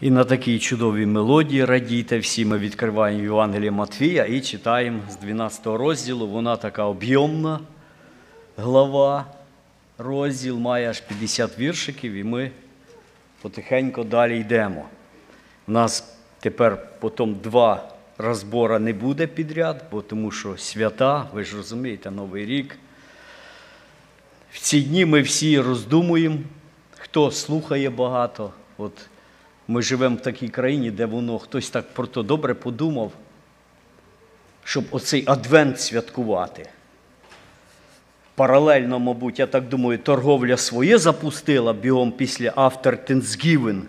І 0.00 0.10
на 0.10 0.24
такій 0.24 0.58
чудовій 0.58 1.06
мелодії 1.06 1.64
радійте 1.64 2.18
всі. 2.18 2.44
Ми 2.44 2.58
відкриваємо 2.58 3.22
Євангеліє 3.22 3.70
Матвія 3.70 4.24
і 4.24 4.40
читаємо 4.40 5.00
з 5.10 5.16
12 5.16 5.66
розділу. 5.66 6.26
Вона 6.26 6.56
така 6.56 6.84
об'ємна 6.84 7.60
глава, 8.56 9.26
розділ 9.98 10.58
має 10.58 10.90
аж 10.90 11.00
50 11.00 11.58
віршиків, 11.58 12.12
і 12.12 12.24
ми 12.24 12.50
потихеньку 13.42 14.04
далі 14.04 14.40
йдемо. 14.40 14.84
У 15.68 15.72
нас 15.72 16.16
тепер 16.40 16.88
потім 17.00 17.34
два 17.34 17.88
розбори 18.18 18.78
не 18.78 18.92
буде 18.92 19.26
підряд, 19.26 19.84
бо 19.90 20.02
тому 20.02 20.30
що 20.30 20.56
свята, 20.56 21.26
ви 21.32 21.44
ж 21.44 21.56
розумієте, 21.56 22.10
Новий 22.10 22.46
рік. 22.46 22.78
В 24.52 24.58
ці 24.58 24.82
дні 24.82 25.04
ми 25.04 25.22
всі 25.22 25.60
роздумуємо, 25.60 26.38
хто 26.98 27.30
слухає 27.30 27.90
багато. 27.90 28.52
От 28.78 28.92
ми 29.70 29.82
живемо 29.82 30.16
в 30.16 30.20
такій 30.20 30.48
країні, 30.48 30.90
де 30.90 31.06
воно 31.06 31.38
хтось 31.38 31.70
так 31.70 31.94
про 31.94 32.06
то 32.06 32.22
добре 32.22 32.54
подумав, 32.54 33.12
щоб 34.64 34.84
оцей 34.90 35.24
адвент 35.26 35.80
святкувати. 35.80 36.68
Паралельно, 38.34 38.98
мабуть, 38.98 39.38
я 39.38 39.46
так 39.46 39.68
думаю, 39.68 39.98
торговля 39.98 40.56
своє 40.56 40.98
запустила 40.98 41.72
бігом 41.72 42.12
після 42.12 42.50
After 42.50 43.10
Thanksgiving, 43.10 43.80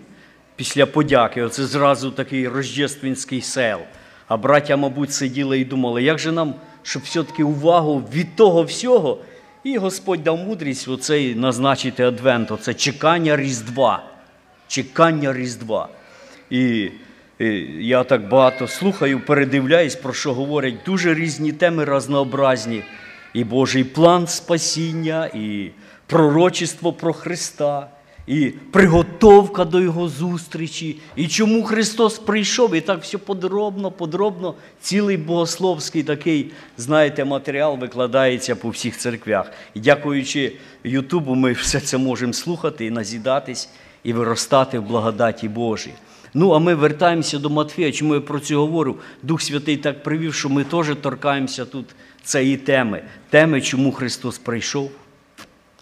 після 0.56 0.86
подяки. 0.86 1.42
Оце 1.42 1.66
зразу 1.66 2.10
такий 2.10 2.48
рождественський 2.48 3.40
сел. 3.40 3.80
А 4.28 4.36
браття, 4.36 4.76
мабуть, 4.76 5.12
сиділи 5.12 5.60
і 5.60 5.64
думали, 5.64 6.02
як 6.02 6.18
же 6.18 6.32
нам, 6.32 6.54
щоб 6.82 7.02
все-таки 7.02 7.44
увагу 7.44 8.02
від 8.12 8.36
того 8.36 8.62
всього, 8.62 9.18
і 9.64 9.78
Господь 9.78 10.24
дав 10.24 10.38
мудрість 10.38 10.88
оцей 10.88 11.34
назначити 11.34 12.04
адвент, 12.04 12.50
оце 12.50 12.74
чекання 12.74 13.36
Різдва. 13.36 14.11
Чекання 14.72 15.32
Різдва. 15.32 15.88
І, 16.50 16.90
я 17.78 18.04
так 18.04 18.28
багато 18.28 18.68
слухаю, 18.68 19.20
передивляюсь, 19.20 19.94
про 19.94 20.12
що 20.12 20.34
говорять 20.34 20.74
дуже 20.86 21.14
різні 21.14 21.52
теми 21.52 21.84
разнообразні. 21.84 22.82
І 23.34 23.44
Божий 23.44 23.84
план 23.84 24.26
спасіння, 24.26 25.30
і 25.34 25.70
пророчество 26.06 26.92
про 26.92 27.12
Христа, 27.12 27.88
і 28.26 28.52
приготовка 28.70 29.64
до 29.64 29.80
Його 29.80 30.08
зустрічі, 30.08 30.98
і 31.16 31.28
чому 31.28 31.62
Христос 31.62 32.18
прийшов, 32.18 32.74
і 32.74 32.80
так 32.80 33.02
все 33.02 33.18
подробно, 33.18 33.90
подробно, 33.90 34.54
цілий 34.80 35.16
богословський 35.16 36.02
такий, 36.02 36.50
знаєте, 36.76 37.24
матеріал 37.24 37.78
викладається 37.78 38.56
по 38.56 38.68
всіх 38.68 38.98
церквях. 38.98 39.52
І 39.74 39.80
дякуючи 39.80 40.52
Ютубу, 40.84 41.34
ми 41.34 41.52
все 41.52 41.80
це 41.80 41.98
можемо 41.98 42.32
слухати 42.32 42.86
і 42.86 42.90
назідатись, 42.90 43.68
і 44.04 44.12
виростати 44.12 44.78
в 44.78 44.82
благодаті 44.82 45.48
Божій. 45.48 45.94
Ну, 46.34 46.50
а 46.52 46.58
ми 46.58 46.74
вертаємося 46.74 47.38
до 47.38 47.50
Матфея. 47.50 47.92
Чому 47.92 48.14
я 48.14 48.20
про 48.20 48.40
це 48.40 48.54
говорю? 48.54 48.96
Дух 49.22 49.42
Святий 49.42 49.76
так 49.76 50.02
привів, 50.02 50.34
що 50.34 50.48
ми 50.48 50.64
теж 50.64 50.86
торкаємося 51.00 51.64
тут 51.64 51.86
цієї 52.22 52.56
теми. 52.56 53.02
Теми, 53.30 53.60
чому 53.60 53.92
Христос 53.92 54.38
прийшов, 54.38 54.90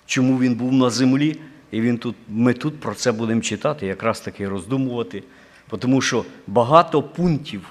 чому 0.07 0.39
Він 0.39 0.55
був 0.55 0.73
на 0.73 0.91
землі. 0.91 1.37
І 1.71 1.81
він 1.81 1.99
тут, 1.99 2.17
ми 2.29 2.55
тут 2.55 2.81
про 2.81 2.95
це 2.95 3.13
будемо 3.13 3.41
читати, 3.41 3.87
якраз 3.87 4.21
таки 4.21 4.49
роздумувати. 4.49 5.23
Тому 5.79 6.01
що 6.01 6.25
багато 6.47 7.03
пунктів 7.03 7.67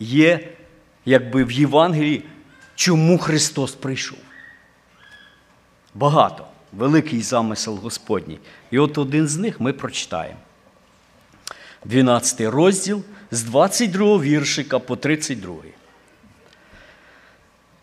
є, 0.00 0.48
якби 1.04 1.44
в 1.44 1.52
Євангелії, 1.52 2.24
чому 2.74 3.18
Христос 3.18 3.72
прийшов. 3.72 4.18
Багато. 5.94 6.46
Великий 6.72 7.22
замисел 7.22 7.76
Господній. 7.76 8.38
І 8.70 8.78
от 8.78 8.98
один 8.98 9.28
з 9.28 9.36
них 9.36 9.60
ми 9.60 9.72
прочитаємо. 9.72 10.38
12 11.84 12.40
розділ 12.40 13.02
з 13.30 13.42
22 13.42 14.18
віршика 14.18 14.78
по 14.78 14.96
32. 14.96 15.54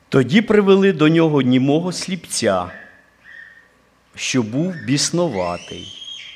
Тоді 0.10 0.42
привели 0.42 0.94
до 0.94 1.10
нього 1.10 1.42
німого 1.42 1.92
сліпця, 1.92 2.72
що 4.16 4.44
був 4.44 4.76
біснуватий. 4.88 5.96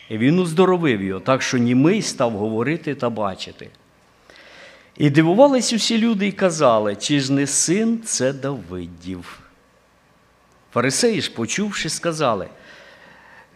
І 0.09 0.17
він 0.17 0.39
уздоровив 0.39 1.01
його, 1.01 1.19
так 1.19 1.41
що 1.41 1.57
німий 1.57 2.01
став 2.01 2.31
говорити 2.31 2.95
та 2.95 3.09
бачити. 3.09 3.69
І 4.97 5.09
дивувались 5.09 5.73
усі 5.73 5.97
люди 5.97 6.27
і 6.27 6.31
казали, 6.31 6.95
чи 6.95 7.19
ж 7.19 7.33
не 7.33 7.47
син 7.47 8.01
це 8.05 8.33
Давидів. 8.33 9.42
Фарисеї 10.73 11.21
ж, 11.21 11.31
почувши, 11.31 11.89
сказали, 11.89 12.47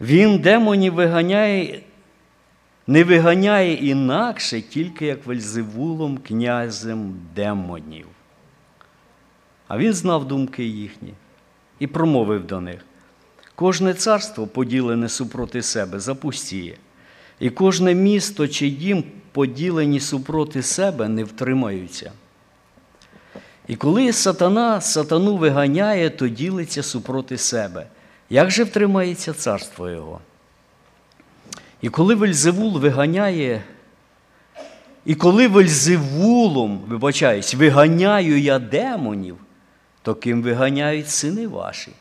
він 0.02 0.40
демонів 0.40 0.94
виганяє, 0.94 1.82
не 2.88 3.04
виганяє 3.04 3.74
інакше, 3.74 4.62
тільки 4.62 5.06
як 5.06 5.26
Вельзевулом, 5.26 6.18
князем 6.18 7.16
демонів. 7.36 8.08
А 9.68 9.78
він 9.78 9.94
знав 9.94 10.28
думки 10.28 10.64
їхні 10.64 11.14
і 11.80 11.88
промовив 11.88 12.48
до 12.48 12.62
них. 12.62 12.86
Кожне 13.56 13.94
царство, 13.94 14.48
поділене 14.48 15.10
супроти 15.10 15.62
себе, 15.62 16.00
запустіє, 16.00 16.78
і 17.40 17.50
кожне 17.50 17.96
місто 17.96 18.48
чи 18.48 18.70
дім, 18.70 19.04
поділені 19.32 20.00
супроти 20.00 20.62
себе, 20.64 21.08
не 21.08 21.24
втримаються. 21.24 22.12
І 23.68 23.76
коли 23.76 24.14
сатана 24.14 24.82
сатану 24.82 25.38
виганяє, 25.38 26.10
то 26.10 26.28
ділиться 26.28 26.84
супроти 26.84 27.38
себе. 27.38 27.88
Як 28.30 28.52
же 28.52 28.64
втримається 28.64 29.34
царство 29.34 29.90
його? 29.90 30.20
І 31.82 31.90
коли 31.90 32.16
Вельзевул 32.16 32.80
виганяє, 32.80 33.64
і 35.06 35.16
коли 35.16 35.48
Вельзевулом, 35.48 36.78
вибачаюсь, 36.78 37.56
виганяю 37.56 38.40
я 38.40 38.60
демонів, 38.60 39.38
то 40.02 40.16
ким 40.16 40.42
виганяють 40.42 41.10
сини 41.10 41.48
ваші? 41.48 41.92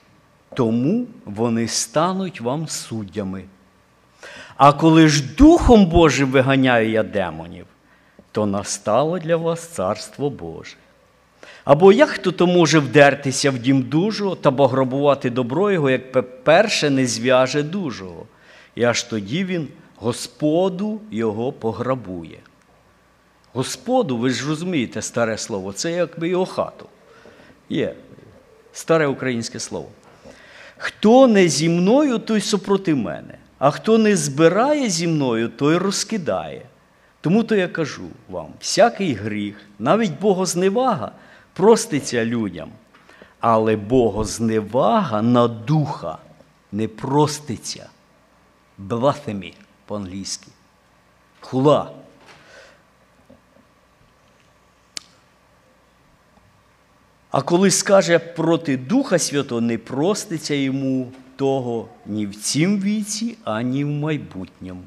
Тому 0.55 1.07
вони 1.25 1.69
стануть 1.69 2.41
вам 2.41 2.69
суддями. 2.69 3.45
А 4.57 4.73
коли 4.73 5.09
ж 5.09 5.35
Духом 5.35 5.87
Божим 5.87 6.31
виганяю 6.31 6.91
я 6.91 7.03
демонів, 7.03 7.67
то 8.33 8.47
настало 8.47 9.19
для 9.19 9.37
вас 9.37 9.69
царство 9.69 10.31
Боже. 10.31 10.77
Або 11.67 11.93
як 11.93 12.09
хто 12.09 12.33
то 12.33 12.47
може 12.47 12.79
вдертися 12.79 13.51
в 13.51 13.59
дім 13.59 13.83
дужого 13.83 14.35
та 14.35 14.53
пограбувати 14.53 15.31
добро 15.31 15.71
його, 15.71 15.91
як 15.91 16.43
перше 16.45 16.91
не 16.91 17.07
зв'яже 17.07 17.63
дужого, 17.63 18.27
і 18.75 18.85
аж 18.85 19.03
тоді 19.03 19.45
він 19.45 19.69
Господу 19.97 21.01
його 21.11 21.53
пограбує. 21.53 22.39
Господу, 23.53 24.17
ви 24.17 24.31
ж 24.31 24.49
розумієте 24.49 25.03
старе 25.03 25.39
слово, 25.39 25.73
це 25.73 25.93
якби 25.93 26.29
його 26.29 26.47
хату. 26.47 26.87
Є 27.69 27.95
старе 28.73 29.07
українське 29.07 29.61
слово. 29.61 29.89
Хто 30.77 31.27
не 31.27 31.49
зі 31.49 31.69
мною, 31.69 32.19
той 32.19 32.41
супроти 32.41 32.95
мене, 32.95 33.35
а 33.59 33.71
хто 33.71 33.99
не 33.99 34.17
збирає 34.17 34.89
зі 34.89 35.07
мною, 35.07 35.49
той 35.49 35.77
розкидає. 35.77 36.63
Тому 37.21 37.43
то 37.43 37.57
я 37.57 37.69
кажу 37.69 38.09
вам: 38.29 38.49
всякий 38.61 39.15
гріх, 39.15 39.57
навіть 39.79 40.21
богозневага, 40.21 41.13
проститься 41.57 42.25
людям, 42.25 42.73
але 43.41 43.77
богозневага 43.77 45.23
на 45.23 45.49
духа 45.49 46.19
не 46.73 46.89
проститься. 46.89 47.89
Блафемі 48.79 49.55
по-англійськи. 49.87 50.51
Хула. 51.41 51.93
А 57.31 57.43
коли 57.43 57.71
скаже 57.71 58.19
проти 58.19 58.77
Духа 58.77 59.19
Святого, 59.19 59.61
не 59.61 59.79
проститься 59.79 60.55
йому 60.55 61.13
того 61.37 61.89
ні 62.07 62.27
в 62.27 62.37
цім 62.37 62.81
віці, 62.81 63.39
ані 63.45 63.85
в 63.85 63.89
майбутньому. 63.89 64.83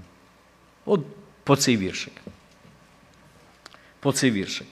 От 0.86 1.02
по 1.44 1.56
цей 1.56 1.78
віршик. 1.78 2.14
По 4.00 4.12
цей 4.12 4.32
віршик. 4.32 4.68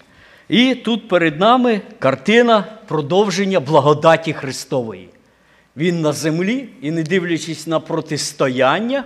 І 0.50 0.76
тут 0.76 1.08
перед 1.08 1.40
нами 1.40 1.82
картина 2.00 2.66
продовження 2.88 3.60
благодаті 3.60 4.34
Христової. 4.34 5.10
Він 5.78 6.02
на 6.02 6.14
землі 6.14 6.70
і, 6.82 6.92
не 6.92 7.04
дивлячись 7.04 7.68
на 7.68 7.80
протистояння, 7.80 9.04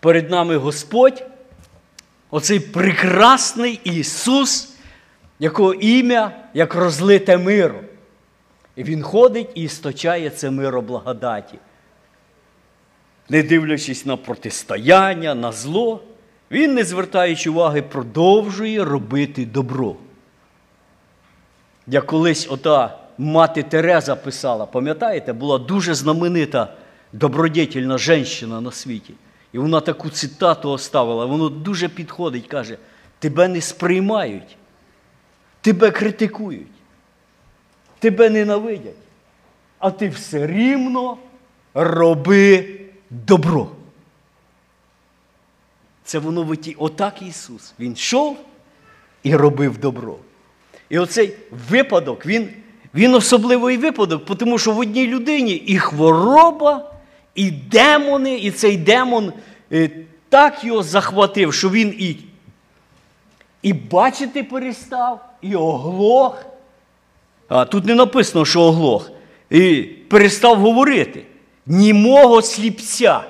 перед 0.00 0.30
нами 0.30 0.56
Господь, 0.56 1.24
оцей 2.30 2.60
прекрасний 2.60 3.80
Ісус 3.84 4.72
якого 5.42 5.74
ім'я 5.74 6.32
як 6.54 6.74
розлите 6.74 7.38
миро. 7.38 7.80
І 8.76 8.82
він 8.82 9.02
ходить 9.02 9.48
і 9.54 9.62
істочає 9.62 10.30
це 10.30 10.50
миро 10.50 10.82
благодаті. 10.82 11.58
Не 13.28 13.42
дивлячись 13.42 14.06
на 14.06 14.16
протистояння, 14.16 15.34
на 15.34 15.52
зло, 15.52 16.00
він, 16.52 16.74
не 16.74 16.84
звертаючи 16.84 17.50
уваги, 17.50 17.82
продовжує 17.82 18.84
робити 18.84 19.46
добро. 19.46 19.96
Як 21.86 22.06
колись 22.06 22.50
ота 22.50 22.98
мати 23.18 23.62
Тереза 23.62 24.16
писала, 24.16 24.66
пам'ятаєте, 24.66 25.32
була 25.32 25.58
дуже 25.58 25.94
знаменита 25.94 26.74
добродетельна 27.12 27.98
жінка 27.98 28.60
на 28.60 28.72
світі. 28.72 29.14
І 29.52 29.58
вона 29.58 29.80
таку 29.80 30.10
цитату 30.10 30.70
оставила, 30.70 31.24
воно 31.24 31.48
дуже 31.48 31.88
підходить, 31.88 32.46
каже: 32.46 32.76
тебе 33.18 33.48
не 33.48 33.60
сприймають, 33.60 34.56
тебе 35.60 35.90
критикують, 35.90 36.66
тебе 37.98 38.30
ненавидять, 38.30 38.94
а 39.78 39.90
ти 39.90 40.08
все 40.08 40.46
рівно 40.46 41.16
роби 41.74 42.80
добро. 43.10 43.70
Це 46.04 46.18
воно 46.18 46.42
виті. 46.42 46.76
Отак 46.78 47.22
Ісус. 47.22 47.74
Він 47.80 47.92
йшов 47.92 48.36
і 49.22 49.36
робив 49.36 49.78
добро. 49.78 50.16
І 50.88 50.98
оцей 50.98 51.34
випадок, 51.70 52.26
він 52.26 52.48
він 52.94 53.14
особливий 53.14 53.76
випадок, 53.76 54.38
тому 54.38 54.58
що 54.58 54.72
в 54.72 54.78
одній 54.78 55.06
людині 55.06 55.52
і 55.52 55.78
хвороба, 55.78 56.92
і 57.34 57.50
демони, 57.50 58.38
і 58.38 58.50
цей 58.50 58.76
демон 58.76 59.32
е, 59.72 59.90
так 60.28 60.64
його 60.64 60.82
захватив, 60.82 61.54
що 61.54 61.70
він 61.70 61.94
і 61.98 62.16
і 63.62 63.72
бачити 63.72 64.44
перестав, 64.44 65.24
і 65.42 65.54
оглох. 65.54 66.44
А 67.48 67.64
тут 67.64 67.84
не 67.84 67.94
написано, 67.94 68.44
що 68.44 68.60
оглох. 68.60 69.10
І 69.50 69.82
перестав 69.82 70.56
говорити. 70.58 71.22
Німого 71.66 72.42
сліпця. 72.42 73.24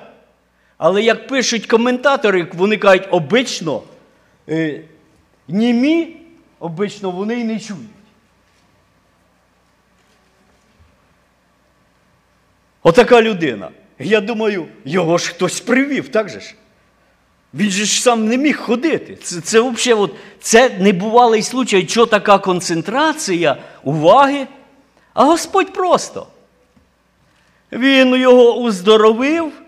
Але 0.85 1.01
як 1.03 1.27
пишуть 1.27 1.65
коментатори, 1.65 2.47
вони 2.53 2.77
кажуть, 2.77 3.07
обично 3.11 3.83
е, 4.49 4.81
німі, 5.47 6.17
обично 6.59 7.11
вони 7.11 7.35
й 7.35 7.43
не 7.43 7.59
чують. 7.59 7.81
Отака 12.81 13.21
людина. 13.21 13.69
Я 13.99 14.21
думаю, 14.21 14.67
його 14.85 15.17
ж 15.17 15.29
хтось 15.29 15.59
привів, 15.59 16.09
так 16.09 16.29
же 16.29 16.39
ж? 16.39 16.55
Він 17.53 17.69
же 17.69 17.85
ж 17.85 18.01
сам 18.01 18.25
не 18.25 18.37
міг 18.37 18.57
ходити. 18.57 19.15
Це 19.15 19.41
це, 19.41 19.59
взагалі, 19.59 20.01
от, 20.01 20.15
це 20.39 20.69
небувалий 20.69 21.41
случай, 21.41 21.87
що 21.87 22.05
така 22.05 22.39
концентрація 22.39 23.57
уваги. 23.83 24.47
А 25.13 25.23
Господь 25.23 25.73
просто. 25.73 26.27
Він 27.71 28.15
його 28.15 28.55
уздоровив. 28.55 29.62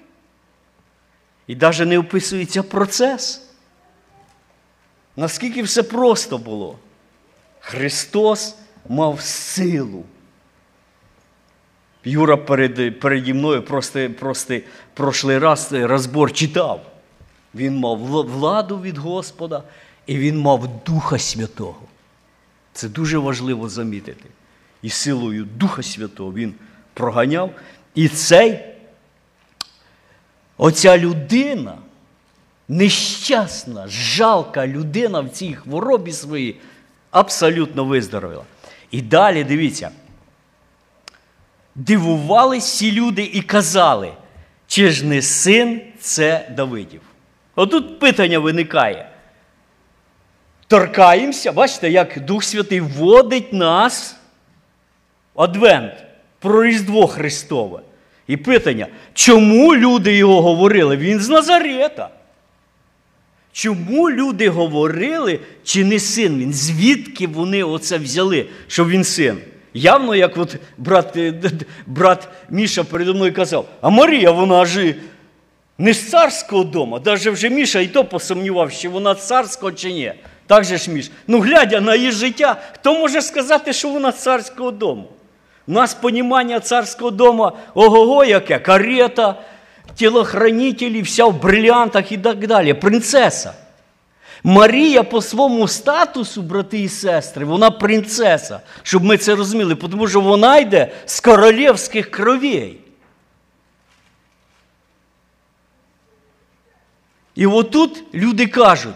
І 1.48 1.56
навіть 1.56 1.80
не 1.80 1.98
описується 1.98 2.64
процес. 2.64 3.42
Наскільки 5.16 5.64
все 5.64 5.84
просто 5.84 6.38
було? 6.38 6.80
Христос 7.60 8.56
мав 8.90 9.22
силу. 9.22 10.04
Юра 12.04 12.38
перед, 12.38 13.00
переді 13.00 13.34
мною 13.34 13.64
просто, 13.64 14.10
просто 14.20 14.60
прошлий 14.94 15.38
раз 15.38 15.74
розбор 15.74 16.34
читав. 16.34 16.92
Він 17.56 17.78
мав 17.78 17.98
владу 18.28 18.82
від 18.82 18.98
Господа 18.98 19.64
і 20.06 20.18
він 20.18 20.40
мав 20.40 20.84
Духа 20.86 21.20
Святого. 21.20 21.82
Це 22.74 22.90
дуже 22.90 23.18
важливо 23.18 23.70
замітити. 23.70 24.30
І 24.82 24.90
силою 24.90 25.48
Духа 25.58 25.84
Святого 25.84 26.34
він 26.34 26.54
проганяв. 26.94 27.52
І 27.96 28.08
цей, 28.08 28.75
оця 30.58 30.98
людина, 30.98 31.78
нещасна, 32.68 33.88
жалка 33.88 34.68
людина 34.68 35.20
в 35.20 35.30
цій 35.30 35.54
хворобі 35.54 36.12
своїй, 36.12 36.56
абсолютно 37.12 37.86
виздоровила. 37.86 38.44
І 38.92 39.02
далі 39.02 39.44
дивіться 39.44 39.92
дивувались 41.76 42.64
всі 42.64 42.92
люди 42.92 43.24
і 43.34 43.42
казали, 43.42 44.14
чи 44.68 44.92
ж 44.92 45.06
не 45.06 45.22
син 45.22 45.82
це 46.00 46.52
Давидів? 46.56 47.02
Отут 47.56 48.00
питання 48.00 48.40
виникає. 48.40 49.10
Торкаємося, 50.68 51.52
бачите, 51.52 51.90
як 51.90 52.20
Дух 52.26 52.44
Святий 52.44 52.80
вводить 52.80 53.54
нас 53.54 54.16
в 55.34 55.42
Адвент 55.42 55.94
про 56.40 56.64
Різдво 56.64 57.08
Христове. 57.08 57.80
І 58.28 58.38
питання, 58.38 58.88
чому 59.14 59.76
люди 59.76 60.16
його 60.16 60.42
говорили? 60.42 60.98
Він 60.98 61.20
з 61.20 61.30
Назарета. 61.30 62.10
Чому 63.52 64.12
люди 64.12 64.50
говорили, 64.50 65.40
чи 65.64 65.84
не 65.86 66.00
син 66.00 66.40
він? 66.40 66.54
Звідки 66.54 67.28
вони 67.28 67.64
оце 67.64 67.98
взяли, 67.98 68.46
що 68.68 68.86
він 68.86 69.04
син? 69.04 69.38
Явно, 69.74 70.16
як 70.16 70.38
от 70.38 70.56
брат 70.78 71.18
е, 71.18 71.34
брат 71.86 72.28
Міша 72.50 72.84
передо 72.84 73.14
мною 73.14 73.34
казав, 73.34 73.70
а 73.82 73.90
Марія, 73.90 74.32
вона 74.32 74.66
ж 74.66 74.96
не 75.78 75.94
з 75.94 76.10
царського 76.10 76.64
дому. 76.64 77.02
Навіть 77.06 77.28
вже 77.28 77.50
Міша 77.50 77.80
і 77.80 77.88
то 77.88 78.06
посумнівав, 78.06 78.74
чи 78.74 78.90
вона 78.90 79.16
царського 79.16 79.72
чи 79.72 79.92
ні. 79.92 80.14
Так 80.48 80.64
же 80.64 80.78
ж 80.78 80.92
Міш. 80.92 81.12
Ну, 81.28 81.40
глядя 81.40 81.82
на 81.82 81.96
її 81.96 82.12
життя, 82.12 82.62
хто 82.74 83.00
може 83.00 83.22
сказати, 83.22 83.74
що 83.74 83.90
вона 83.90 84.12
з 84.12 84.24
царського 84.24 84.72
дому? 84.72 85.08
У 85.68 85.72
нас 85.72 85.94
понімання 85.94 86.60
царського 86.60 87.12
дому, 87.12 87.52
ого-го, 87.74 88.26
яке, 88.26 88.60
карета, 88.60 89.36
тілохранителі, 89.96 91.02
вся 91.02 91.26
в 91.26 91.42
брилянтах 91.42 92.12
і 92.12 92.18
так 92.18 92.48
далі. 92.48 92.74
Принцеса. 92.74 93.54
Марія 94.44 95.04
по 95.04 95.22
своєму 95.22 95.68
статусу, 95.68 96.42
брати 96.42 96.80
і 96.80 96.90
сестри, 96.90 97.46
вона 97.46 97.72
принцеса, 97.72 98.60
щоб 98.84 99.04
ми 99.04 99.18
це 99.18 99.36
розуміли, 99.36 99.76
тому 99.76 100.08
що 100.08 100.22
вона 100.22 100.58
йде 100.58 100.92
з 101.06 101.20
королівських 101.20 102.12
кровей. 102.12 102.80
І 107.36 107.46
отут 107.46 108.04
люди 108.14 108.48
кажуть, 108.48 108.96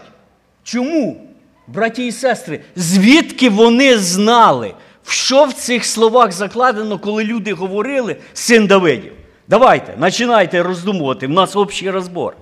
чому, 0.62 1.26
браті 1.66 2.06
і 2.06 2.12
сестри, 2.12 2.60
звідки 2.76 3.50
вони 3.50 3.98
знали, 3.98 4.74
що 5.06 5.44
в 5.44 5.52
цих 5.52 5.84
словах 5.84 6.32
закладено, 6.32 6.98
коли 6.98 7.24
люди 7.24 7.52
говорили 7.52 8.16
син 8.32 8.66
Давидів? 8.66 9.12
Давайте, 9.48 9.92
починайте 9.92 10.62
роздумувати, 10.62 11.26
в 11.26 11.30
нас 11.30 11.56
общий 11.56 11.90
розбор. 11.90 12.36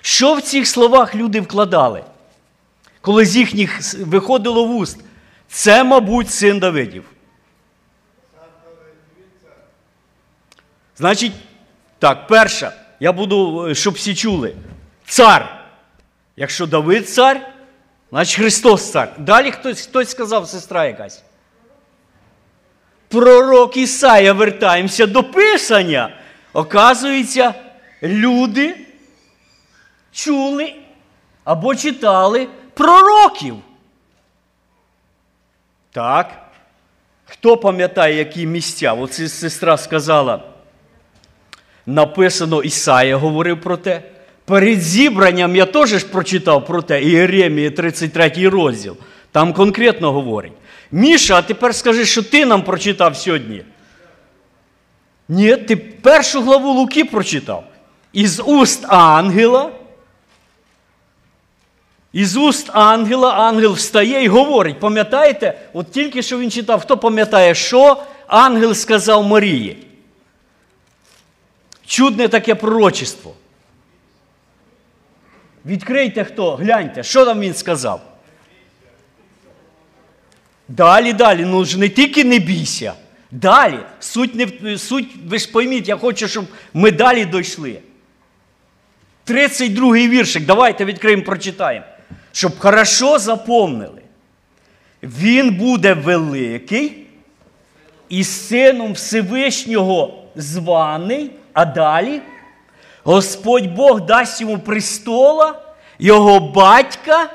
Що 0.00 0.34
в 0.34 0.42
цих 0.42 0.66
словах 0.66 1.14
люди 1.14 1.40
вкладали? 1.40 2.04
коли 3.04 3.24
з 3.24 3.36
їхніх 3.36 3.94
виходило 3.94 4.64
в 4.64 4.76
уст, 4.76 4.98
це, 5.48 5.84
мабуть, 5.84 6.30
син 6.30 6.58
Давидів. 6.58 7.04
Значить, 10.96 11.32
так, 11.98 12.26
перше, 12.26 12.72
я 13.00 13.12
буду, 13.12 13.68
е, 13.68 13.74
щоб 13.74 13.94
всі 13.94 14.14
чули. 14.14 14.54
Цар. 15.06 15.66
Якщо 16.36 16.66
Давид 16.66 17.08
цар, 17.08 17.52
значить 18.10 18.36
Христос 18.36 18.90
цар. 18.90 19.14
Далі 19.18 19.50
хтось 19.50 19.80
хтось 19.80 20.10
сказав, 20.10 20.48
сестра 20.48 20.86
якась. 20.86 21.22
Пророк 23.14 23.76
Ісая, 23.76 24.32
вертаємося 24.32 25.06
до 25.06 25.22
Писання. 25.24 26.16
Оказується, 26.52 27.54
люди 28.02 28.74
чули 30.12 30.74
або 31.44 31.74
читали 31.74 32.48
пророків. 32.74 33.56
Так. 35.92 36.30
Хто 37.24 37.56
пам'ятає, 37.56 38.16
які 38.16 38.46
місця? 38.46 38.92
Оце 38.92 39.28
сестра 39.28 39.76
сказала. 39.76 40.42
Написано, 41.86 42.62
Ісая 42.62 43.16
говорив 43.16 43.60
про 43.60 43.76
те. 43.76 44.02
Перед 44.44 44.82
зібранням 44.82 45.56
я 45.56 45.66
теж 45.66 46.04
прочитав 46.04 46.66
про 46.66 46.82
те, 46.82 47.02
Іеремія, 47.02 47.70
33 47.70 48.48
розділ. 48.48 48.96
Там 49.32 49.52
конкретно 49.52 50.12
говорить. 50.12 50.52
Міша, 50.94 51.34
а 51.36 51.42
тепер 51.42 51.74
скажи, 51.74 52.06
що 52.06 52.22
ти 52.22 52.46
нам 52.46 52.62
прочитав 52.62 53.16
сьогодні. 53.16 53.64
Ні, 55.28 55.56
ти 55.56 55.76
першу 55.76 56.42
главу 56.42 56.72
Луки 56.72 57.04
прочитав. 57.04 57.64
Із 58.12 58.42
уст 58.46 58.84
ангела 58.88 59.70
із 62.12 62.36
уст 62.36 62.70
ангела 62.72 63.32
ангел 63.32 63.72
встає 63.72 64.24
і 64.24 64.28
говорить. 64.28 64.80
Пам'ятаєте? 64.80 65.60
От 65.72 65.90
тільки 65.90 66.22
що 66.22 66.38
він 66.38 66.50
читав, 66.50 66.80
хто 66.80 66.98
пам'ятає, 66.98 67.54
що 67.54 68.02
ангел 68.26 68.74
сказав 68.74 69.24
Марії? 69.24 69.86
Чудне 71.86 72.28
таке 72.28 72.54
пророчество. 72.54 73.34
Відкрийте 75.66 76.24
хто, 76.24 76.56
гляньте, 76.56 77.02
що 77.02 77.24
там 77.24 77.40
він 77.40 77.54
сказав. 77.54 78.13
Далі, 80.76 81.12
далі, 81.12 81.44
ну 81.44 81.64
ж 81.64 81.78
не 81.78 81.88
тільки 81.88 82.24
не 82.24 82.38
бійся. 82.38 82.92
Далі. 83.30 83.78
Суть, 84.00 84.34
не, 84.34 84.78
суть, 84.78 85.08
ви 85.26 85.38
ж 85.38 85.52
пойміть, 85.52 85.88
я 85.88 85.96
хочу, 85.96 86.28
щоб 86.28 86.44
ми 86.74 86.90
далі 86.90 87.24
дійшли. 87.24 87.78
32-й 89.26 90.08
віршик. 90.08 90.44
Давайте 90.44 90.84
відкриємо, 90.84 91.22
прочитаємо 91.22 91.84
щоб 92.34 92.58
хорошо 92.58 93.18
запомнили. 93.18 94.02
Він 95.02 95.54
буде 95.54 95.94
великий 95.94 97.06
і 98.08 98.24
сином 98.24 98.92
Всевишнього 98.92 100.24
званий, 100.36 101.30
а 101.52 101.64
далі 101.64 102.20
Господь 103.04 103.74
Бог 103.74 104.00
дасть 104.00 104.40
йому 104.40 104.58
престола, 104.58 105.62
його 105.98 106.40
батька 106.40 107.30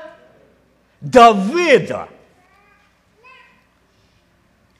Давида. 1.00 2.06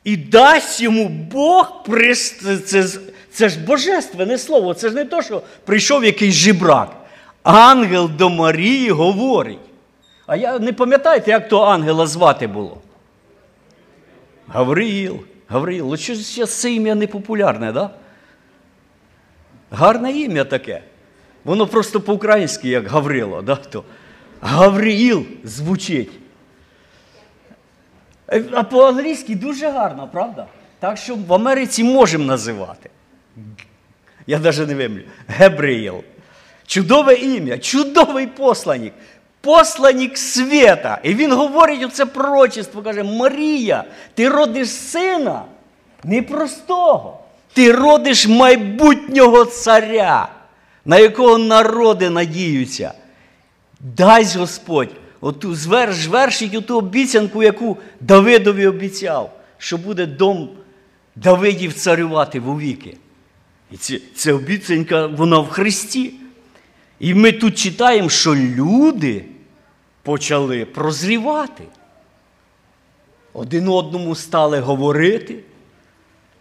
І 0.04 0.16
дасть 0.16 0.80
йому 0.80 1.09
Бог 1.09 1.83
прист... 1.83 2.66
це, 2.66 2.88
це 3.33 3.49
ж 3.49 3.61
божественне 3.61 4.38
слово, 4.38 4.75
це 4.75 4.88
ж 4.88 4.95
не 4.95 5.04
то, 5.04 5.23
що 5.23 5.42
прийшов 5.64 6.04
якийсь 6.04 6.35
жебрак. 6.35 6.97
Ангел 7.42 8.11
до 8.19 8.30
Марії 8.30 8.90
говорить. 8.90 9.59
А 10.26 10.37
я 10.37 10.59
не 10.59 10.73
пам'ятаєте, 10.73 11.30
як 11.30 11.49
то 11.49 11.61
ангела 11.61 12.07
звати 12.07 12.47
було? 12.47 12.78
Гавриїл. 14.49 15.21
Гавриїл. 15.49 15.97
Що 15.97 16.14
зараз 16.14 16.61
це 16.61 16.73
ім'я 16.73 16.95
не 16.95 17.07
популярне, 17.07 17.66
так? 17.66 17.75
Да? 17.75 17.90
Гарне 19.71 20.12
ім'я 20.12 20.45
таке. 20.45 20.83
Воно 21.45 21.66
просто 21.66 22.00
по-українськи, 22.00 22.69
як 22.69 22.87
Гаврило. 22.87 23.42
Да? 23.42 23.57
То 23.57 23.85
Гавриїл 24.40 25.26
звучить. 25.45 26.19
А 28.52 28.62
по-англійськи 28.62 29.34
дуже 29.34 29.68
гарно, 29.68 30.08
правда? 30.12 30.46
Так 30.78 30.96
що 30.96 31.14
в 31.14 31.34
Америці 31.34 31.84
можемо 31.84 32.25
називати. 32.25 32.90
Я 34.26 34.38
навіть 34.38 34.68
не 34.68 34.75
вимлю. 34.75 35.02
Гебриїл. 35.28 36.04
Чудове 36.66 37.14
ім'я, 37.14 37.58
чудовий 37.58 38.26
посланник. 38.26 38.92
Посланник 39.40 40.18
свята. 40.18 40.99
І 41.02 41.14
він 41.14 41.32
говорить 41.32 41.84
оце 41.84 42.06
пророчество, 42.06 42.82
каже: 42.82 43.02
Марія, 43.02 43.84
ти 44.14 44.28
родиш 44.28 44.70
сина 44.70 45.42
непростого. 46.04 47.20
Ти 47.52 47.72
родиш 47.72 48.26
майбутнього 48.26 49.44
царя, 49.44 50.28
на 50.84 50.99
якого 50.99 51.38
народи 51.38 52.10
надіються. 52.10 52.92
Дасть 53.80 54.37
Господь 54.37 54.90
оту 55.20 55.54
зверш, 55.54 56.06
вершить 56.06 56.66
ту 56.66 56.78
обіцянку, 56.78 57.42
яку 57.42 57.78
Давидові 58.00 58.66
обіцяв, 58.66 59.40
що 59.58 59.78
буде 59.78 60.06
дом 60.06 60.50
Давидів 61.16 61.72
царювати 61.72 62.40
вовіки. 62.40 62.96
І 63.70 63.76
це, 63.76 64.00
це 64.14 64.32
обіцянка, 64.32 65.06
вона 65.06 65.38
в 65.38 65.48
Христі. 65.48 66.14
І 66.98 67.14
ми 67.14 67.32
тут 67.32 67.58
читаємо, 67.58 68.08
що 68.08 68.34
люди 68.34 69.24
почали 70.02 70.64
прозрівати. 70.64 71.64
Один 73.32 73.68
одному 73.68 74.14
стали 74.14 74.60
говорити, 74.60 75.38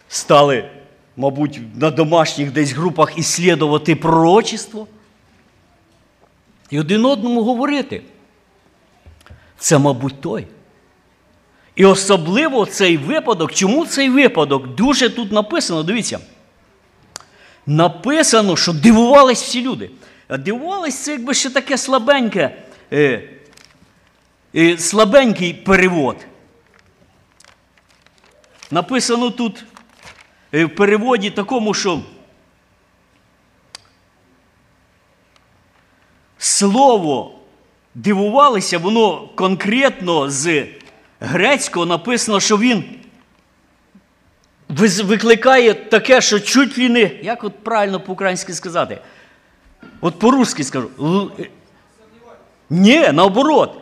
стали, 0.08 0.70
мабуть, 1.16 1.60
на 1.76 1.90
домашніх 1.90 2.52
десь 2.52 2.72
групах 2.72 3.18
іслідувати 3.18 3.96
пророчество. 3.96 4.86
І 6.70 6.80
один 6.80 7.04
одному 7.04 7.42
говорити. 7.42 8.02
Це, 9.60 9.78
мабуть, 9.78 10.20
той. 10.20 10.46
І 11.74 11.84
особливо 11.84 12.66
цей 12.66 12.96
випадок, 12.96 13.52
чому 13.52 13.86
цей 13.86 14.10
випадок? 14.10 14.74
Дуже 14.74 15.10
тут 15.10 15.32
написано, 15.32 15.82
дивіться. 15.82 16.20
Написано, 17.66 18.56
що 18.56 18.72
дивувались 18.72 19.42
всі 19.42 19.62
люди. 19.62 19.90
А 20.28 20.36
дивувались 20.36 20.98
це 20.98 21.12
якби 21.12 21.34
ще 21.34 21.50
таке 21.50 21.78
слабеньке, 21.78 22.62
е, 22.92 23.28
е, 24.56 24.78
слабенький 24.78 25.54
перевод. 25.54 26.16
Написано 28.70 29.30
тут 29.30 29.64
е, 30.54 30.64
в 30.64 30.74
переводі 30.74 31.30
такому, 31.30 31.74
що 31.74 32.00
слово 36.38 37.39
дивувалися, 37.94 38.78
воно 38.78 39.28
конкретно 39.34 40.30
з 40.30 40.66
грецького 41.20 41.86
написано, 41.86 42.40
що 42.40 42.58
він 42.58 42.84
викликає 45.04 45.74
таке, 45.74 46.20
що 46.20 46.40
чуть 46.40 46.78
ли 46.78 46.88
не, 46.88 47.10
як 47.22 47.44
от 47.44 47.64
правильно 47.64 48.00
по-українськи 48.00 48.52
сказати, 48.52 48.98
от 50.00 50.18
по-русски 50.18 50.64
скажу. 50.64 50.90
Ні, 52.70 53.08
наоборот. 53.12 53.76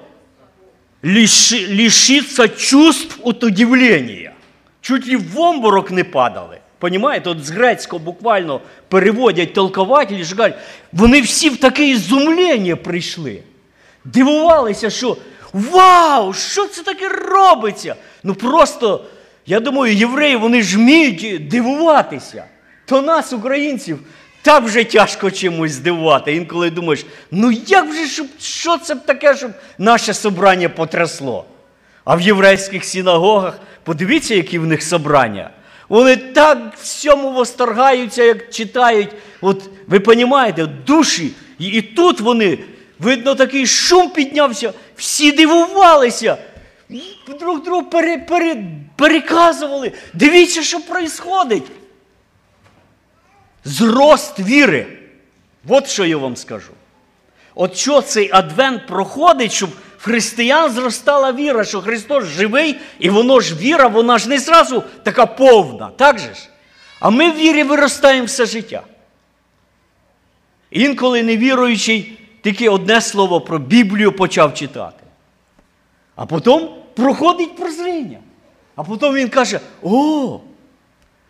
Лиши, 1.03 1.77
лишиться 1.77 2.49
чувств 2.49 3.21
от 3.23 3.45
удивлення. 3.45 4.33
Чуть 4.81 5.09
ли 5.09 5.17
в 5.17 5.41
омборок 5.41 5.91
не 5.91 6.05
падали. 6.05 6.59
Понімаєте, 6.79 7.31
от 7.31 7.45
з 7.45 7.51
грецького 7.51 8.05
буквально 8.05 8.61
переводять 8.89 9.55
толкователі, 9.55 10.25
що 10.25 10.51
вони 10.93 11.21
всі 11.21 11.51
в 11.51 11.57
таке 11.57 11.89
ізумлення 11.89 12.77
прийшли. 12.77 13.43
Дивувалися, 14.13 14.91
що 14.91 15.17
вау, 15.53 16.33
що 16.33 16.67
це 16.67 16.83
таке 16.83 17.09
робиться? 17.09 17.95
Ну 18.23 18.35
просто, 18.35 19.05
я 19.47 19.61
думаю, 19.61 19.95
євреї 19.95 20.37
вони 20.37 20.63
ж 20.63 20.77
вміють 20.77 21.49
дивуватися. 21.49 22.45
То 22.87 23.03
нас, 23.03 23.33
українців, 23.33 23.99
так 24.43 24.65
вже 24.65 24.85
тяжко 24.85 25.31
чимось 25.31 25.73
здивувати. 25.73 26.35
Інколи 26.35 26.71
думаєш, 26.71 27.07
ну 27.31 27.51
як 27.67 27.95
же, 27.95 28.07
щоб, 28.07 28.27
що 28.41 28.79
це 28.79 28.95
таке, 28.95 29.37
щоб 29.37 29.51
наше 29.79 30.15
собрання 30.15 30.69
потрясло? 30.69 31.45
А 32.05 32.15
в 32.15 32.21
єврейських 32.21 32.85
синагогах, 32.85 33.61
подивіться, 33.85 34.35
які 34.35 34.59
в 34.59 34.67
них 34.67 34.83
собрання. 34.83 35.51
Вони 35.89 36.17
так 36.17 36.59
всьому 36.81 37.33
восторгаються, 37.33 38.23
як 38.23 38.51
читають. 38.51 39.09
От 39.41 39.71
ви 39.87 39.99
розумієте, 39.99 40.67
душі. 40.67 41.31
І, 41.59 41.83
тут 41.83 42.21
вони, 42.21 42.59
видно, 42.99 43.35
такий 43.35 43.67
шум 43.67 44.11
піднявся, 44.11 44.73
всі 44.97 45.33
дивувалися, 45.33 46.39
друг 47.41 47.63
другу 47.63 47.83
пере, 47.83 48.19
пере, 48.19 48.57
переказували. 48.97 49.93
Дивіться, 50.15 50.63
що 50.63 50.79
відбувається. 50.79 51.73
Зрост 53.65 54.39
віри. 54.39 54.87
От 55.69 55.89
що 55.89 56.05
я 56.05 56.17
вам 56.17 56.37
скажу. 56.37 56.73
От 57.55 57.77
що 57.77 58.01
цей 58.03 58.31
адвент 58.33 58.87
проходить, 58.87 59.53
щоб 59.53 59.71
в 59.99 60.05
християн 60.05 60.73
зростала 60.73 61.33
віра, 61.33 61.65
що 61.65 61.81
Христос 61.81 62.25
живий, 62.25 62.81
і 62.99 63.11
воно 63.11 63.41
ж 63.41 63.55
віра, 63.55 63.87
вона 63.87 64.19
ж 64.19 64.29
не 64.29 64.39
зразу 64.39 64.83
така 65.03 65.27
повна, 65.27 65.91
так 65.97 66.19
же 66.19 66.35
ж? 66.35 66.49
А 67.01 67.11
ми 67.11 67.31
в 67.31 67.37
вірі 67.37 67.63
виростаємо 67.63 68.27
все 68.27 68.47
життя. 68.47 68.83
Інколи 70.71 71.23
невіруючий 71.23 72.18
тільки 72.43 72.69
одне 72.69 73.01
слово 73.01 73.41
про 73.41 73.59
Біблію 73.59 74.13
почав 74.13 74.55
читати. 74.55 75.05
А 76.17 76.27
потім 76.27 76.69
проходить 76.97 77.57
прозріння. 77.57 78.19
А 78.77 78.83
потім 78.83 79.15
він 79.15 79.29
каже: 79.29 79.61
О, 79.83 80.41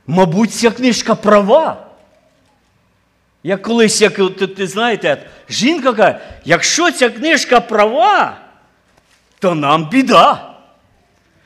мабуть, 0.07 0.55
ця 0.55 0.71
книжка 0.71 1.15
права. 1.15 1.85
Як 3.43 3.63
колись, 3.63 4.01
як 4.01 4.37
ти 4.57 4.67
знаєте, 4.67 5.31
жінка 5.49 5.93
каже, 5.93 6.21
якщо 6.45 6.91
ця 6.91 7.11
книжка 7.11 7.61
права, 7.61 8.37
то 9.39 9.55
нам 9.55 9.89
біда. 9.89 10.55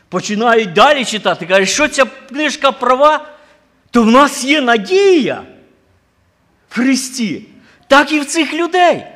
Починають 0.08 0.72
далі 0.72 1.04
читати. 1.04 1.46
Кажуть, 1.46 1.68
що 1.68 1.88
ця 1.88 2.04
книжка 2.04 2.72
права, 2.72 3.28
то 3.90 4.02
в 4.02 4.10
нас 4.10 4.44
є 4.44 4.60
надія 4.60 5.42
в 6.68 6.74
Христі. 6.74 7.46
Так 7.86 8.12
і 8.12 8.20
в 8.20 8.26
цих 8.26 8.54
людей. 8.54 9.11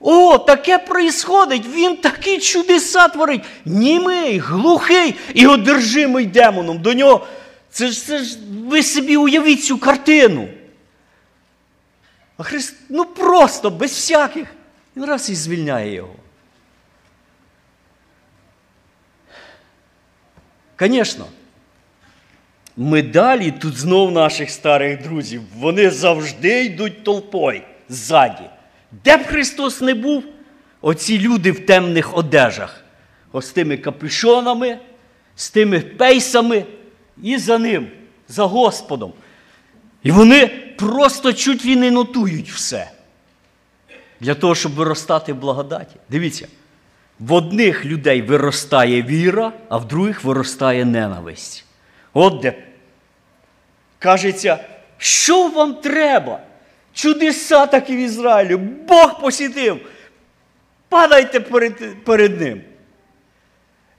О, 0.00 0.38
таке 0.38 0.78
проїсходить, 0.78 1.66
він 1.66 1.96
такі 1.96 2.38
чудеса 2.38 3.08
творить, 3.08 3.44
німий, 3.64 4.38
глухий 4.38 5.14
і 5.34 5.46
одержимий 5.46 6.26
демоном. 6.26 6.78
До 6.78 6.94
нього. 6.94 7.26
Це 7.70 7.88
ж, 7.88 8.06
це 8.06 8.18
ж 8.18 8.38
ви 8.66 8.82
собі 8.82 9.16
уявіть 9.16 9.64
цю 9.64 9.78
картину. 9.78 10.48
А 12.36 12.42
Христ, 12.42 12.74
ну 12.88 13.04
просто, 13.04 13.70
без 13.70 13.90
всяких, 13.90 14.48
він 14.96 15.04
раз 15.04 15.30
і 15.30 15.34
звільняє 15.34 15.94
його. 15.94 16.14
Звісно, 20.80 21.26
ми 22.76 23.02
далі 23.02 23.50
тут 23.50 23.76
знов 23.76 24.12
наших 24.12 24.50
старих 24.50 25.02
друзів, 25.02 25.42
вони 25.56 25.90
завжди 25.90 26.64
йдуть 26.64 27.04
толпою 27.04 27.62
ззаді. 27.88 28.44
Де 28.92 29.16
б 29.16 29.26
Христос 29.26 29.80
не 29.80 29.94
був, 29.94 30.24
оці 30.80 31.18
люди 31.18 31.52
в 31.52 31.66
темних 31.66 32.16
одежах, 32.16 32.84
ось 33.32 33.46
з 33.46 33.50
тими 33.50 33.76
капюшонами, 33.76 34.78
з 35.36 35.50
тими 35.50 35.80
пейсами 35.80 36.64
і 37.22 37.38
за 37.38 37.58
ним, 37.58 37.88
за 38.28 38.44
Господом. 38.44 39.12
І 40.02 40.10
вони 40.10 40.46
просто 40.78 41.32
чуть 41.32 41.66
ли 41.66 41.76
не 41.76 41.90
нотують 41.90 42.50
все. 42.50 42.90
Для 44.20 44.34
того, 44.34 44.54
щоб 44.54 44.74
виростати 44.74 45.32
в 45.32 45.36
благодаті. 45.36 45.96
Дивіться, 46.08 46.48
в 47.18 47.32
одних 47.32 47.84
людей 47.84 48.22
виростає 48.22 49.02
віра, 49.02 49.52
а 49.68 49.76
в 49.76 49.88
других 49.88 50.24
виростає 50.24 50.84
ненависть. 50.84 51.64
От 52.12 52.40
де 52.40 52.64
кажеться, 53.98 54.58
що 54.98 55.48
вам 55.48 55.74
треба? 55.74 56.40
Чудеса 56.98 57.66
такі 57.66 57.96
в 57.96 57.98
Ізраїлі. 57.98 58.56
Бог 58.56 59.20
посітив. 59.20 59.80
Падайте 60.88 61.40
перед, 61.40 62.04
перед 62.04 62.40
ним. 62.40 62.60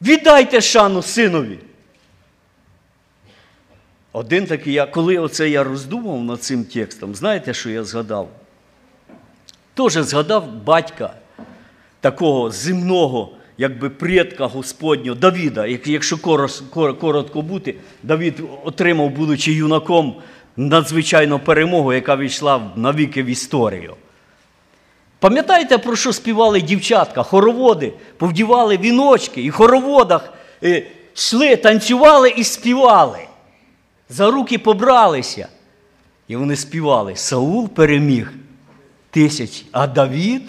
Віддайте 0.01 0.61
шану 0.61 1.01
синові. 1.01 1.59
Один 4.11 4.45
такий, 4.45 4.73
я, 4.73 4.85
коли 4.85 5.17
оце 5.17 5.49
я 5.49 5.63
роздумав 5.63 6.23
над 6.23 6.43
цим 6.43 6.63
текстом, 6.63 7.15
знаєте, 7.15 7.53
що 7.53 7.69
я 7.69 7.83
згадав? 7.83 8.29
Теж 9.73 9.93
згадав 9.93 10.53
батька 10.63 11.13
такого 12.01 12.51
земного, 12.51 13.37
якби 13.57 13.89
предка 13.89 14.45
Господнього, 14.45 15.17
Давіда. 15.17 15.65
Якщо 15.85 16.17
коротко 16.99 17.41
бути, 17.41 17.75
Давід 18.03 18.43
отримав, 18.63 19.09
будучи 19.09 19.53
юнаком, 19.53 20.21
надзвичайну 20.59 21.39
перемогу, 21.39 21.93
яка 21.93 22.15
війшла 22.15 22.61
навіки 22.75 23.23
в 23.23 23.25
історію. 23.25 23.95
Пам'ятаєте, 25.19 25.77
про 25.77 25.95
що 25.95 26.13
співали 26.13 26.61
дівчатка, 26.61 27.23
хороводи, 27.23 27.93
повдівали 28.17 28.77
віночки 28.77 29.41
і 29.41 29.49
в 29.49 29.53
хороводах 29.53 30.33
е, 30.63 30.83
йшли, 31.15 31.55
танцювали 31.55 32.29
і 32.29 32.43
співали. 32.43 33.19
За 34.09 34.31
руки 34.31 34.57
побралися. 34.57 35.47
І 36.27 36.35
вони 36.35 36.55
співали. 36.55 37.15
Саул 37.15 37.69
переміг 37.69 38.33
тисяч, 39.11 39.65
а 39.71 39.87
Давід. 39.87 40.41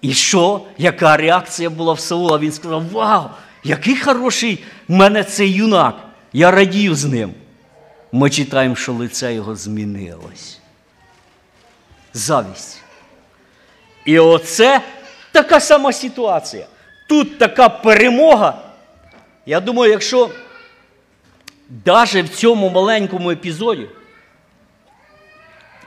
І 0.00 0.12
що? 0.12 0.60
Яка 0.78 1.16
реакція 1.16 1.70
була 1.70 1.92
в 1.92 2.00
Саула? 2.00 2.38
Він 2.38 2.52
сказав: 2.52 2.88
Вау, 2.92 3.24
який 3.64 3.96
хороший 3.96 4.64
в 4.88 4.92
мене 4.92 5.24
цей 5.24 5.52
юнак! 5.52 5.94
Я 6.32 6.50
радію 6.50 6.94
з 6.94 7.04
ним. 7.04 7.34
Ми 8.12 8.30
читаємо, 8.30 8.76
що 8.76 8.92
лице 8.92 9.34
його 9.34 9.56
змінилось. 9.56 10.58
Завість. 12.12 12.82
І 14.04 14.18
оце 14.18 14.80
така 15.32 15.60
сама 15.60 15.92
ситуація. 15.92 16.66
Тут 17.08 17.38
така 17.38 17.68
перемога. 17.68 18.62
Я 19.46 19.60
думаю, 19.60 19.92
якщо 19.92 20.30
навіть 21.84 22.30
в 22.30 22.34
цьому 22.34 22.70
маленькому 22.70 23.30
епізоді, 23.30 23.86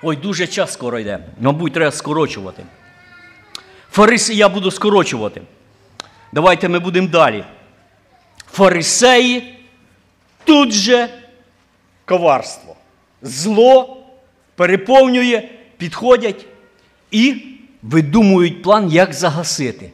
ой, 0.02 0.16
дуже 0.16 0.48
час 0.48 0.74
скоро 0.74 1.00
йде, 1.00 1.20
мабуть, 1.40 1.74
треба 1.74 1.92
скорочувати. 1.92 2.64
Фариси 3.92 4.34
я 4.34 4.50
буду 4.50 4.72
скорочувати. 4.72 5.42
Давайте 6.32 6.70
ми 6.70 6.80
будемо 6.80 7.08
далі. 7.08 7.46
Фарисеї 8.52 9.58
тут 10.44 10.72
же 10.72 11.10
коварство. 12.10 12.76
Зло 13.22 13.98
переповнює, 14.56 15.50
підходять 15.78 16.46
і 17.12 17.36
видумують 17.82 18.62
план, 18.62 18.92
як 18.92 19.14
загасити. 19.14 19.92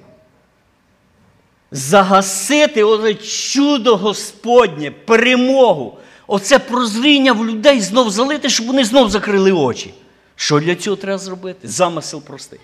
Загасити 1.71 2.83
оце 2.83 3.13
чудо 3.13 3.95
Господнє, 3.97 4.91
перемогу, 4.91 5.97
оце 6.27 6.59
прозріння 6.59 7.33
в 7.33 7.45
людей 7.45 7.81
знов 7.81 8.09
залити, 8.09 8.49
щоб 8.49 8.67
вони 8.67 8.85
знов 8.85 9.09
закрили 9.09 9.51
очі. 9.51 9.93
Що 10.35 10.59
для 10.59 10.75
цього 10.75 10.95
треба 10.95 11.17
зробити? 11.17 11.67
Замисел 11.67 12.21
простий. 12.21 12.59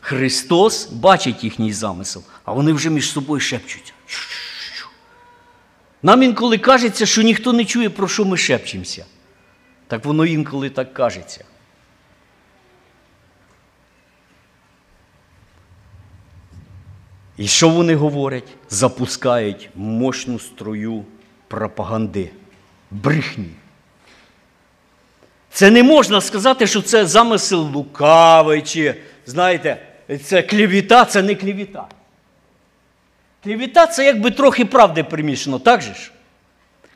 Христос 0.00 0.86
бачить 0.86 1.44
їхній 1.44 1.72
замисел, 1.72 2.22
а 2.44 2.52
вони 2.52 2.72
вже 2.72 2.90
між 2.90 3.10
собою 3.10 3.40
шепчуться. 3.40 3.92
Нам 6.02 6.22
інколи 6.22 6.58
кажеться, 6.58 7.06
що 7.06 7.22
ніхто 7.22 7.52
не 7.52 7.64
чує, 7.64 7.90
про 7.90 8.08
що 8.08 8.24
ми 8.24 8.36
шепчемося. 8.36 9.06
Так 9.86 10.04
воно 10.04 10.26
інколи 10.26 10.70
так 10.70 10.94
кажеться. 10.94 11.44
І 17.36 17.46
що 17.46 17.68
вони 17.68 17.94
говорять? 17.94 18.48
Запускають 18.70 19.68
мощну 19.74 20.38
струю 20.38 21.04
пропаганди, 21.48 22.30
брехні. 22.90 23.50
Це 25.50 25.70
не 25.70 25.82
можна 25.82 26.20
сказати, 26.20 26.66
що 26.66 26.82
це 26.82 27.06
замисел 27.06 27.60
лукавий, 27.60 28.62
чи, 28.62 28.94
знаєте, 29.26 29.86
це 30.24 30.42
клівіта, 30.42 31.04
це 31.04 31.22
не 31.22 31.34
клівіта. 31.34 31.86
Клівіта 33.42 33.86
це 33.86 34.04
якби 34.04 34.30
трохи 34.30 34.64
правди 34.64 35.04
примішано, 35.04 35.58
так 35.58 35.82
же 35.82 35.94
ж? 35.94 36.10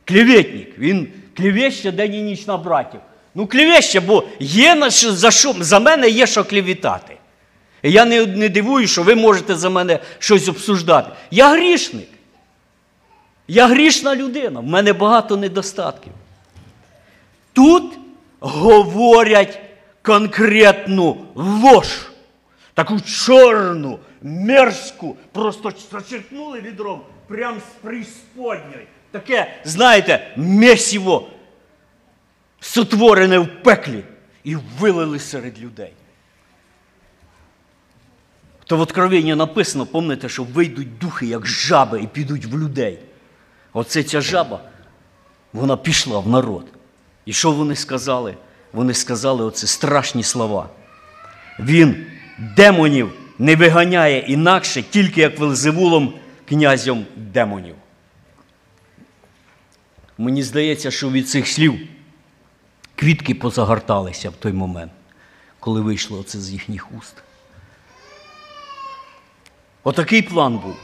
Клівітник, 0.05 0.79
він 0.79 1.09
клівеща 1.37 1.91
день 1.91 2.15
і 2.15 2.23
ніч 2.23 2.47
на 2.47 2.57
братів. 2.57 3.01
Ну, 3.35 3.47
клівеща, 3.47 4.01
бо 4.01 4.25
є 4.41 4.91
за 4.91 5.31
що, 5.31 5.55
за 5.61 5.81
мене 5.81 6.09
є 6.09 6.27
що 6.27 6.45
клівітати. 6.45 7.17
Я 7.83 8.05
не, 8.05 8.27
не 8.27 8.49
дивую, 8.49 8.89
що 8.89 9.03
ви 9.03 9.15
можете 9.15 9.55
за 9.55 9.71
мене 9.71 9.99
щось 10.19 10.49
обсуждати. 10.49 11.11
Я 11.31 11.53
грішник. 11.53 12.09
Я 13.49 13.67
грішна 13.67 14.17
людина, 14.17 14.61
в 14.61 14.67
мене 14.67 14.93
багато 14.93 15.37
недостатків. 15.37 16.13
Тут 17.53 17.99
говорять 18.41 19.59
конкретну 20.03 21.17
лож, 21.35 21.87
таку 22.75 23.01
чорну, 23.01 23.99
мерзку, 24.23 25.17
просто 25.33 25.73
зачерпнули 25.93 26.61
відром 26.61 27.01
прямо 27.29 27.61
з 27.61 27.83
присподньої. 27.83 28.87
Таке, 29.11 29.61
знаєте, 29.65 30.35
месіво 30.37 31.29
сотворене 32.61 33.39
в 33.39 33.63
пеклі 33.63 34.05
і 34.45 34.57
вилили 34.79 35.19
серед 35.19 35.61
людей. 35.61 35.93
То 38.65 38.77
в 38.77 38.81
Откровенні 38.81 39.35
написано, 39.35 39.87
пам'ятаєте, 39.87 40.29
що 40.29 40.45
вийдуть 40.45 40.99
духи, 40.99 41.27
як 41.27 41.47
жаби, 41.47 42.01
і 42.03 42.07
підуть 42.07 42.45
в 42.45 42.59
людей. 42.59 42.99
Оце 43.73 44.03
ця 44.03 44.21
жаба, 44.21 44.61
вона 45.53 45.77
пішла 45.77 46.19
в 46.19 46.29
народ. 46.29 46.67
І 47.25 47.33
що 47.33 47.53
вони 47.53 47.77
сказали? 47.77 48.37
Вони 48.73 48.95
сказали 48.95 49.45
оце 49.45 49.67
страшні 49.67 50.23
слова. 50.23 50.69
Він 51.59 52.07
демонів 52.39 53.13
не 53.39 53.57
виганяє 53.57 54.19
інакше, 54.19 54.83
тільки 54.83 55.21
як 55.21 55.39
Велзевулом, 55.39 56.15
князем 56.49 57.07
демонів. 57.17 57.75
Мені 60.19 60.43
здається, 60.43 60.91
що 60.91 61.11
від 61.11 61.29
цих 61.29 61.49
слів 61.49 61.89
квітки 62.95 63.35
позагорталися 63.35 64.31
в 64.31 64.37
той 64.37 64.53
момент, 64.53 64.93
коли 65.61 65.81
вийшло 65.81 66.23
це 66.23 66.41
з 66.41 66.51
їхніх 66.51 66.93
уст. 66.99 67.15
Отакий 69.85 70.23
план 70.23 70.59
був. 70.59 70.77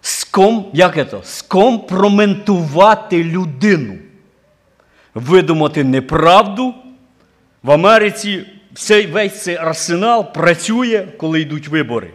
Ском, 0.00 0.70
як 0.72 1.10
це? 1.10 1.20
Скомпроментувати 1.24 3.24
людину, 3.24 3.98
видумати 5.14 5.84
неправду. 5.84 6.74
В 7.62 7.70
Америці 7.70 8.46
цей, 8.74 9.06
весь 9.06 9.42
цей 9.42 9.56
арсенал 9.56 10.32
працює, 10.32 11.08
коли 11.16 11.40
йдуть 11.40 11.68
вибори. 11.68 12.10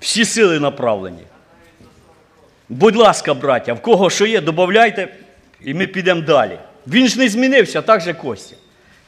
Всі 0.00 0.24
сили 0.24 0.60
направлені. 0.60 1.22
Будь 2.68 2.96
ласка, 2.96 3.34
браття, 3.34 3.72
в 3.72 3.82
кого 3.82 4.10
що 4.10 4.26
є, 4.26 4.40
додайте, 4.40 5.08
і 5.60 5.74
ми 5.74 5.86
підемо 5.86 6.20
далі. 6.20 6.58
Він 6.86 7.08
ж 7.08 7.18
не 7.18 7.28
змінився, 7.28 7.82
так 7.82 8.00
же 8.00 8.14
Костя. 8.14 8.56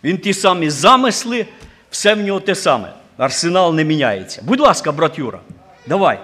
Він 0.05 0.19
ті 0.19 0.35
самі 0.35 0.71
замисли, 0.71 1.47
все 1.91 2.15
в 2.15 2.21
нього 2.21 2.41
те 2.41 2.55
саме. 2.55 2.93
Арсенал 3.17 3.75
не 3.75 3.85
міняється. 3.85 4.43
Будь 4.45 4.61
ласка, 4.61 4.93
брат 4.93 5.19
Юра, 5.19 5.41
давай. 5.87 6.19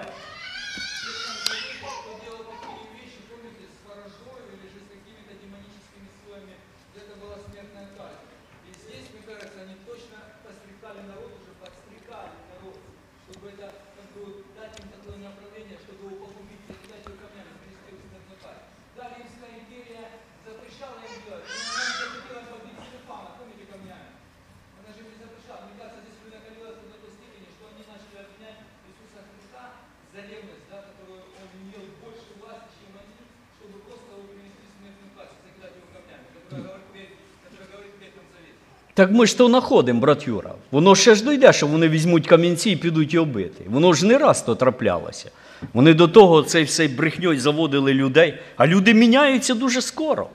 Так 39.01 39.11
ми 39.11 39.25
ж 39.25 39.37
то 39.37 39.47
знаходимо, 39.47 39.99
брат 39.99 40.27
Юра. 40.27 40.53
Воно 40.71 40.95
ще 40.95 41.15
ж 41.15 41.23
дойде, 41.23 41.53
що 41.53 41.67
вони 41.67 41.89
візьмуть 41.89 42.27
камінці 42.27 42.71
і 42.71 42.75
підуть 42.75 43.13
його 43.13 43.25
бити. 43.25 43.63
Воно 43.67 43.93
ж 43.93 44.05
не 44.05 44.17
раз 44.17 44.41
то 44.41 44.55
траплялося. 44.55 45.31
Вони 45.73 45.93
до 45.93 46.07
того 46.07 46.43
цей 46.43 46.63
все 46.63 46.87
брехньою 46.87 47.39
заводили 47.39 47.93
людей, 47.93 48.39
а 48.57 48.67
люди 48.67 48.93
міняються 48.93 49.53
дуже 49.53 49.81
скоро. 49.81 50.27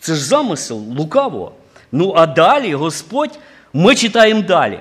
Це 0.00 0.14
ж 0.14 0.24
замисел 0.24 0.76
лукавого. 0.76 1.52
Ну, 1.92 2.12
а 2.16 2.26
далі 2.26 2.74
Господь, 2.74 3.38
ми 3.72 3.94
читаємо 3.94 4.42
далі. 4.42 4.80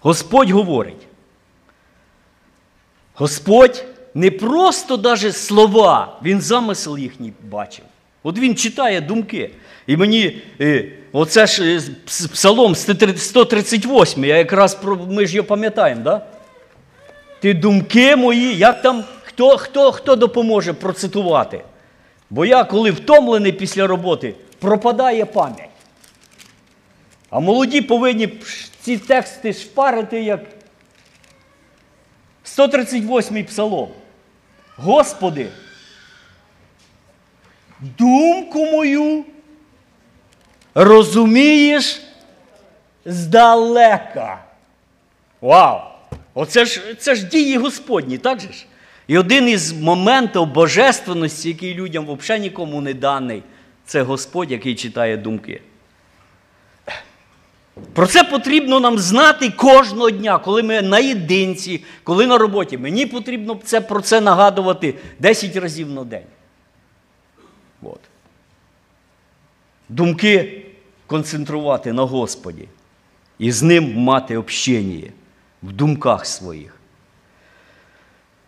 Господь 0.00 0.50
говорить. 0.50 1.06
Господь 3.14 3.84
не 4.14 4.30
просто 4.30 4.96
даже 4.96 5.32
слова, 5.32 6.18
Він 6.22 6.40
замисел 6.40 6.98
їхній 6.98 7.32
бачив. 7.50 7.84
От 8.22 8.38
він 8.38 8.56
читає 8.56 9.00
думки. 9.00 9.50
І 9.86 9.96
мені, 9.96 10.42
е, 10.60 10.92
оце 11.14 11.46
ж 11.46 11.62
е, 11.62 11.80
Псалом 12.32 12.74
138, 12.74 14.24
я 14.24 14.36
якраз 14.36 14.74
про, 14.74 14.96
ми 14.96 15.26
ж 15.26 15.36
його 15.36 15.48
пам'ятаємо, 15.48 16.02
да? 16.02 16.26
Ти 17.40 17.54
думки 17.54 18.16
мої, 18.16 18.56
як 18.56 18.82
там, 18.82 19.04
хто, 19.22 19.56
хто, 19.56 19.92
хто 19.92 20.16
допоможе 20.16 20.72
процитувати? 20.72 21.64
Бо 22.30 22.44
я, 22.44 22.64
коли 22.64 22.90
втомлений 22.90 23.52
після 23.52 23.86
роботи, 23.86 24.34
пропадає 24.58 25.24
пам'ять. 25.24 25.68
А 27.30 27.40
молоді 27.40 27.80
повинні 27.80 28.28
ці 28.80 28.98
тексти 28.98 29.52
шпарити, 29.52 30.22
як 30.22 30.40
138-й 32.44 33.42
псалом. 33.42 33.88
Господи, 34.76 35.48
думку 37.80 38.66
мою 38.66 39.24
розумієш 40.74 42.02
здалека. 43.04 44.38
Вау! 45.40 45.80
Оце 46.34 46.64
ж 46.64 46.94
це 46.98 47.14
ж 47.14 47.26
дії 47.26 47.58
Господні, 47.58 48.18
так 48.18 48.40
же 48.40 48.52
ж? 48.52 48.66
І 49.06 49.18
один 49.18 49.48
із 49.48 49.72
моментів 49.72 50.46
божественності, 50.46 51.48
який 51.48 51.74
людям 51.74 52.16
взагалі 52.16 52.42
нікому 52.42 52.80
не 52.80 52.94
даний, 52.94 53.42
це 53.86 54.02
Господь, 54.02 54.50
який 54.50 54.74
читає 54.74 55.16
думки. 55.16 55.60
Про 57.92 58.06
це 58.06 58.24
потрібно 58.24 58.80
нам 58.80 58.98
знати 58.98 59.50
кожного 59.50 60.10
дня, 60.10 60.38
коли 60.38 60.62
ми 60.62 60.82
наєдинці, 60.82 61.84
коли 62.04 62.26
на 62.26 62.38
роботі. 62.38 62.78
Мені 62.78 63.06
потрібно 63.06 63.60
це, 63.64 63.80
про 63.80 64.00
це 64.00 64.20
нагадувати 64.20 64.94
10 65.18 65.56
разів 65.56 65.90
на 65.90 66.04
день. 66.04 66.26
От. 67.82 68.00
Думки 69.88 70.62
концентрувати 71.06 71.92
на 71.92 72.02
Господі 72.02 72.68
і 73.38 73.52
з 73.52 73.62
ним 73.62 73.94
мати 73.94 74.36
общення 74.36 75.10
в 75.62 75.72
думках 75.72 76.26
своїх. 76.26 76.76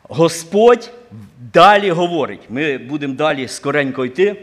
Господь 0.02 0.90
далі 1.52 1.90
говорить, 1.90 2.40
ми 2.48 2.78
будемо 2.78 3.14
далі 3.14 3.48
скоренько 3.48 4.04
йти. 4.04 4.36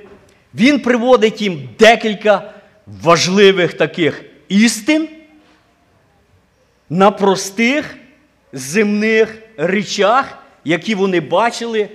Він 0.53 0.79
приводить 0.79 1.41
їм 1.41 1.69
декілька 1.79 2.53
важливих 2.88 3.73
таких 3.73 4.23
істин 4.47 5.10
на 6.89 7.12
простих 7.12 7.97
земних 8.53 9.38
речах, 9.58 10.38
які 10.63 10.95
вони 10.95 11.19
бачили 11.19 11.89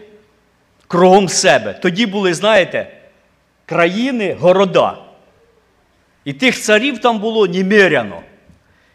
кругом 0.86 1.28
себе. 1.28 1.72
Тоді 1.72 2.06
були, 2.06 2.34
знаєте, 2.34 2.97
країни, 3.68 4.36
города. 4.40 4.98
І 6.24 6.32
тих 6.32 6.60
царів 6.60 6.98
там 6.98 7.18
було 7.18 7.46
немеряно. 7.46 8.22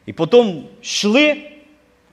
І 0.05 0.13
потім 0.13 0.63
йшли 0.81 1.37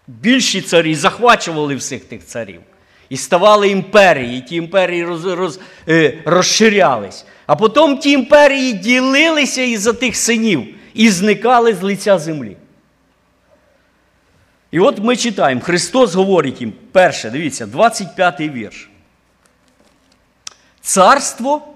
більші 0.06 0.60
царі, 0.60 0.94
захвачували 0.94 1.74
всіх 1.74 2.04
тих 2.04 2.24
царів. 2.24 2.60
І 3.08 3.16
ставали 3.16 3.68
імперії, 3.68 4.38
і 4.38 4.40
ті 4.40 4.56
імперії 4.56 5.04
роз, 5.04 5.24
роз, 5.24 5.60
е, 5.88 6.18
розширялись. 6.24 7.26
А 7.46 7.56
потім 7.56 7.98
ті 7.98 8.12
імперії 8.12 8.72
ділилися 8.72 9.62
із-за 9.62 9.92
тих 9.92 10.16
синів 10.16 10.74
і 10.94 11.10
зникали 11.10 11.74
з 11.74 11.82
лиця 11.82 12.18
землі. 12.18 12.56
І 14.70 14.80
от 14.80 14.98
ми 14.98 15.16
читаємо, 15.16 15.60
Христос 15.60 16.14
говорить 16.14 16.60
їм, 16.60 16.72
перше, 16.92 17.30
дивіться, 17.30 17.66
25 17.66 18.40
й 18.40 18.50
вірш. 18.50 18.90
Царство 20.80 21.69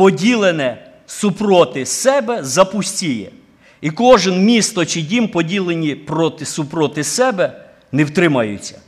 поділене 0.00 0.86
супроти 1.06 1.86
себе 1.86 2.44
запустіє. 2.44 3.30
І 3.80 3.90
кожен 3.90 4.44
місто 4.44 4.84
чи 4.84 5.02
дім, 5.02 5.28
поділені 5.28 5.94
проти, 5.94 6.44
супроти 6.44 7.04
себе, 7.04 7.64
не 7.92 8.04
втримаються. 8.04 8.80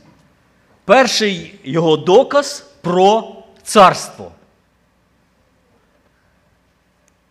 Перший 0.85 1.55
його 1.63 1.97
доказ 1.97 2.65
про 2.81 3.35
царство. 3.63 4.31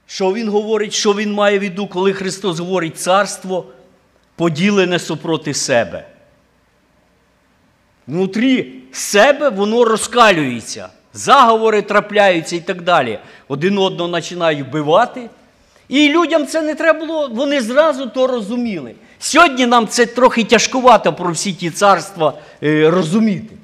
Що 0.06 0.32
він 0.32 0.48
говорить, 0.48 0.92
що 0.92 1.14
він 1.14 1.32
має 1.32 1.58
в 1.58 1.62
виду, 1.62 1.86
коли 1.86 2.12
Христос 2.12 2.58
говорить 2.58 3.00
царство 3.00 3.66
поділене 4.36 4.98
супроти 4.98 5.54
себе. 5.54 6.08
Внутрі 8.06 8.74
себе 8.92 9.48
воно 9.48 9.84
розкалюється, 9.84 10.88
заговори 11.12 11.82
трапляються 11.82 12.56
і 12.56 12.60
так 12.60 12.82
далі. 12.82 13.18
Один 13.48 13.78
одного 13.78 14.12
починають 14.12 14.68
вбивати. 14.68 15.30
І 15.88 16.08
людям 16.08 16.46
це 16.46 16.62
не 16.62 16.74
треба 16.74 16.98
було, 17.06 17.28
вони 17.28 17.60
зразу 17.60 18.06
то 18.06 18.26
розуміли. 18.26 18.94
Сьогодні 19.18 19.66
нам 19.66 19.88
це 19.88 20.06
трохи 20.06 20.44
тяжкувато 20.44 21.12
про 21.12 21.32
всі 21.32 21.52
ті 21.52 21.70
царства 21.70 22.34
е, 22.62 22.90
розуміти. 22.90 23.56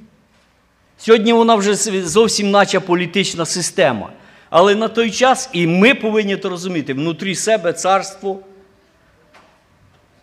Сьогодні 0.99 1.33
вона 1.33 1.55
вже 1.55 1.75
зовсім 2.05 2.51
наче 2.51 2.81
політична 2.81 3.47
система. 3.47 4.11
Але 4.51 4.75
на 4.75 4.89
той 4.89 5.11
час 5.11 5.51
і 5.53 5.67
ми 5.67 5.95
повинні 5.95 6.37
це 6.37 6.49
розуміти, 6.49 6.95
внутрі 6.95 7.35
себе 7.35 7.73
царство, 7.73 8.39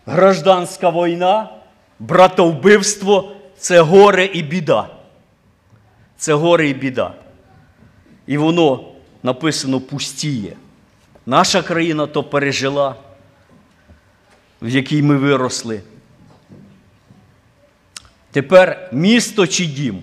гражданська 0.06 0.90
війна, 0.90 1.48
братовбивство 1.98 3.32
це 3.58 3.80
горе 3.80 4.24
і 4.24 4.42
біда. 4.42 4.95
Це 6.16 6.34
горе 6.34 6.68
і 6.68 6.74
біда. 6.74 7.14
І 8.26 8.38
воно 8.38 8.92
написано 9.22 9.80
пустіє. 9.80 10.56
Наша 11.26 11.62
країна 11.62 12.06
то 12.06 12.22
пережила, 12.24 12.94
в 14.62 14.68
якій 14.68 15.02
ми 15.02 15.16
виросли. 15.16 15.82
Тепер 18.30 18.88
місто 18.92 19.46
чи 19.46 19.66
дім. 19.66 20.02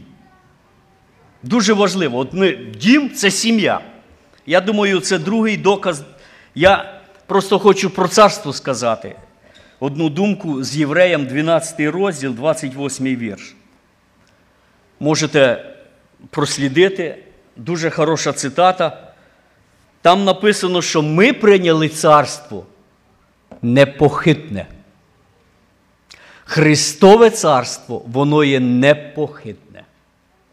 Дуже 1.43 1.73
важливо. 1.73 2.17
От 2.17 2.33
ми, 2.33 2.55
Дім 2.55 3.09
це 3.09 3.31
сім'я. 3.31 3.81
Я 4.45 4.61
думаю, 4.61 4.99
це 4.99 5.19
другий 5.19 5.57
доказ. 5.57 6.03
Я 6.55 7.01
просто 7.25 7.59
хочу 7.59 7.89
про 7.89 8.07
царство 8.07 8.53
сказати. 8.53 9.15
Одну 9.79 10.09
думку 10.09 10.63
з 10.63 10.77
Євреям, 10.77 11.25
12 11.25 11.79
розділ, 11.79 12.33
28 12.33 13.05
вірш. 13.05 13.55
Можете 14.99 15.72
прослідити. 16.29 17.23
Дуже 17.55 17.89
хороша 17.89 18.33
цитата. 18.33 19.13
Там 20.01 20.23
написано, 20.23 20.81
що 20.81 21.01
ми 21.01 21.33
прийняли 21.33 21.89
царство 21.89 22.65
непохитне. 23.61 24.67
Христове 26.45 27.29
царство, 27.29 28.03
воно 28.07 28.43
є 28.43 28.59
непохитне. 28.59 29.83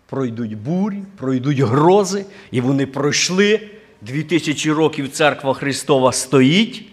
Пройдуть 0.06 0.59
бурі, 0.59 1.02
пройдуть 1.16 1.59
грози, 1.59 2.26
і 2.50 2.61
вони 2.61 2.87
пройшли. 2.87 3.70
Дві 4.02 4.22
тисячі 4.22 4.72
років 4.72 5.11
церква 5.11 5.54
Христова 5.54 6.12
стоїть 6.12 6.88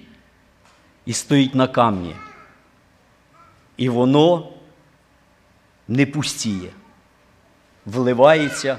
і 1.05 1.13
стоїть 1.13 1.55
на 1.55 1.67
камні. 1.67 2.15
І 3.77 3.89
воно 3.89 4.49
не 5.87 6.05
пустіє, 6.05 6.69
вливається 7.87 8.77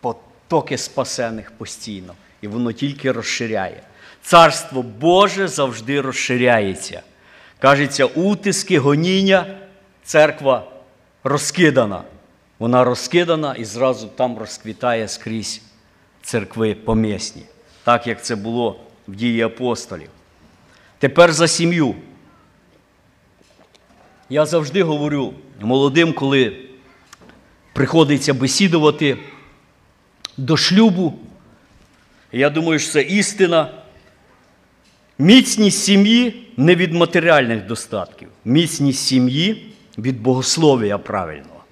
потоки 0.00 0.78
спасених 0.78 1.50
постійно 1.50 2.14
і 2.40 2.48
воно 2.48 2.72
тільки 2.72 3.12
розширяє. 3.12 3.82
Царство 4.22 4.82
Боже 4.82 5.48
завжди 5.48 6.00
розширяється. 6.00 7.02
Кажеться, 7.58 8.04
утиски, 8.04 8.78
гоніння, 8.78 9.58
церква 10.04 10.66
розкидана. 11.24 12.02
Вона 12.58 12.84
розкидана 12.84 13.54
і 13.54 13.64
зразу 13.64 14.08
там 14.08 14.38
розквітає 14.38 15.08
скрізь 15.08 15.62
церкви 16.22 16.74
помісні, 16.74 17.42
так 17.84 18.06
як 18.06 18.24
це 18.24 18.36
було 18.36 18.80
в 19.08 19.14
дії 19.14 19.42
апостолів. 19.42 20.08
Тепер 20.98 21.32
за 21.32 21.48
сім'ю. 21.48 21.94
Я 24.28 24.46
завжди 24.46 24.82
говорю 24.82 25.34
молодим, 25.60 26.12
коли 26.12 26.56
приходиться 27.72 28.34
бесідувати 28.34 29.18
до 30.36 30.56
шлюбу. 30.56 31.14
Я 32.32 32.50
думаю, 32.50 32.78
що 32.78 32.92
це 32.92 33.02
істина. 33.02 33.70
Міцність 35.18 35.84
сім'ї 35.84 36.48
не 36.56 36.74
від 36.74 36.92
матеріальних 36.92 37.66
достатків. 37.66 38.28
Міцність 38.44 39.06
сім'ї 39.06 39.72
від 39.98 40.22
богослов'я 40.22 40.98
правильного. 40.98 41.64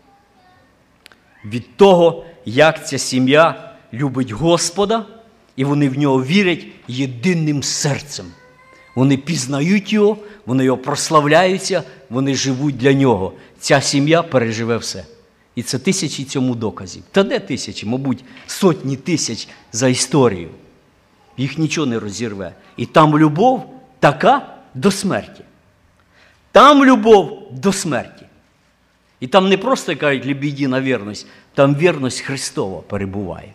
Від 1.44 1.76
того, 1.76 2.24
як 2.44 2.88
ця 2.88 2.98
сім'я 2.98 3.72
любить 3.92 4.30
Господа 4.30 5.06
і 5.56 5.64
вони 5.64 5.88
в 5.88 5.98
нього 5.98 6.24
вірять 6.24 6.66
єдиним 6.88 7.62
серцем. 7.62 8.26
Вони 8.94 9.16
пізнають 9.16 9.92
його, 9.92 10.16
вони 10.46 10.64
його 10.64 10.78
прославляються, 10.78 11.82
вони 12.10 12.34
живуть 12.34 12.76
для 12.76 12.92
нього. 12.92 13.32
Ця 13.58 13.80
сім'я 13.80 14.22
переживе 14.22 14.76
все. 14.76 15.04
І 15.61 15.62
це 15.62 15.79
тисячі 15.79 16.25
цьому 16.25 16.55
доказів. 16.55 17.03
Та 17.12 17.23
де 17.23 17.38
тисячі, 17.38 17.87
мабуть, 17.87 18.25
сотні 18.46 18.96
тисяч 18.96 19.49
за 19.73 19.88
історію. 19.88 20.49
Їх 21.37 21.59
нічого 21.59 21.87
не 21.87 21.99
розірве. 21.99 22.55
І 22.77 22.87
там 22.87 23.18
любов 23.18 23.81
така 23.99 24.57
до 24.75 24.90
смерті. 24.90 25.42
Там 26.53 26.85
любов 26.85 27.49
до 27.53 27.73
смерті. 27.73 28.27
І 29.20 29.27
там 29.27 29.49
не 29.49 29.59
просто 29.59 29.96
кажуть 29.96 30.27
лібідіна 30.27 30.81
вірність, 30.81 31.27
там 31.55 31.75
вірність 31.75 32.20
Христова 32.20 32.81
перебуває. 32.81 33.53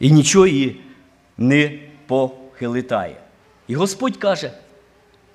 І 0.00 0.10
нічого 0.10 0.46
її 0.46 0.80
не 1.38 1.78
похилитає. 2.06 3.16
І 3.68 3.74
Господь 3.74 4.16
каже, 4.16 4.52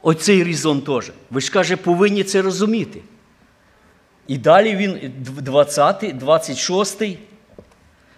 оцей 0.02 0.44
різон 0.44 0.82
теж. 0.82 1.12
Ви 1.30 1.42
ж 1.42 1.52
каже, 1.52 1.76
повинні 1.76 2.24
це 2.24 2.42
розуміти. 2.42 3.02
І 4.28 4.38
далі 4.38 4.76
він, 4.76 5.14
20, 5.18 6.18
26. 6.18 7.04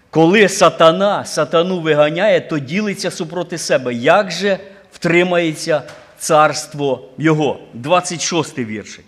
Коли 0.10 0.50
сатана 0.50 1.26
сатану 1.26 1.80
виганяє, 1.80 2.42
то 2.42 2.60
ділиться 2.60 3.12
супроти 3.12 3.58
себе. 3.58 3.94
Як 3.94 4.32
же 4.32 4.60
втримається 4.92 5.84
царство 6.18 7.10
його? 7.18 7.60
26 7.74 8.60
віршик. 8.60 9.06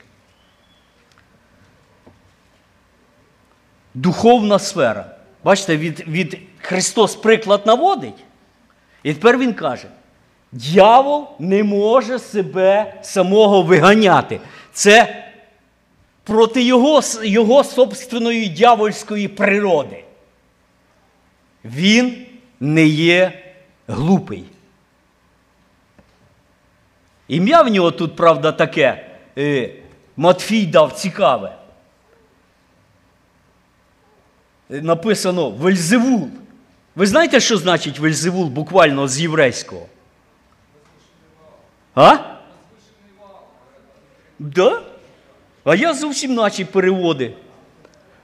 Духовна 3.93 4.59
сфера. 4.59 5.05
Бачите, 5.43 5.77
від, 5.77 6.07
від 6.07 6.39
Христос 6.61 7.15
приклад 7.15 7.61
наводить. 7.65 8.23
І 9.03 9.13
тепер 9.13 9.37
Він 9.37 9.53
каже: 9.53 9.87
дьявол 10.51 11.27
не 11.39 11.63
може 11.63 12.19
себе 12.19 12.93
самого 13.01 13.61
виганяти. 13.61 14.39
Це 14.73 15.23
проти 16.31 16.63
його, 16.63 17.01
його 17.23 17.63
собственної 17.63 18.49
дьявольської 18.49 19.27
природи. 19.27 20.03
Він 21.65 22.25
не 22.59 22.85
є 22.85 23.43
глупий. 23.87 24.43
Ім'я 27.27 27.61
в 27.61 27.67
нього 27.67 27.91
тут, 27.91 28.15
правда, 28.15 28.51
таке. 28.51 29.07
Е, 29.37 29.69
Матфій 30.17 30.65
дав 30.65 30.93
цікаве. 30.93 31.55
Е, 34.71 34.81
написано 34.81 35.49
Вельзевул. 35.49 36.29
Ви 36.95 37.07
знаєте, 37.07 37.39
що 37.39 37.57
значить 37.57 37.99
Вельзевул 37.99 38.47
буквально 38.47 39.07
з 39.07 39.21
єврейського? 39.21 39.85
А? 41.95 42.17
Да? 44.39 44.90
А 45.63 45.75
я 45.75 45.93
зовсім 45.93 46.33
наче 46.33 46.65
переводи. 46.65 47.33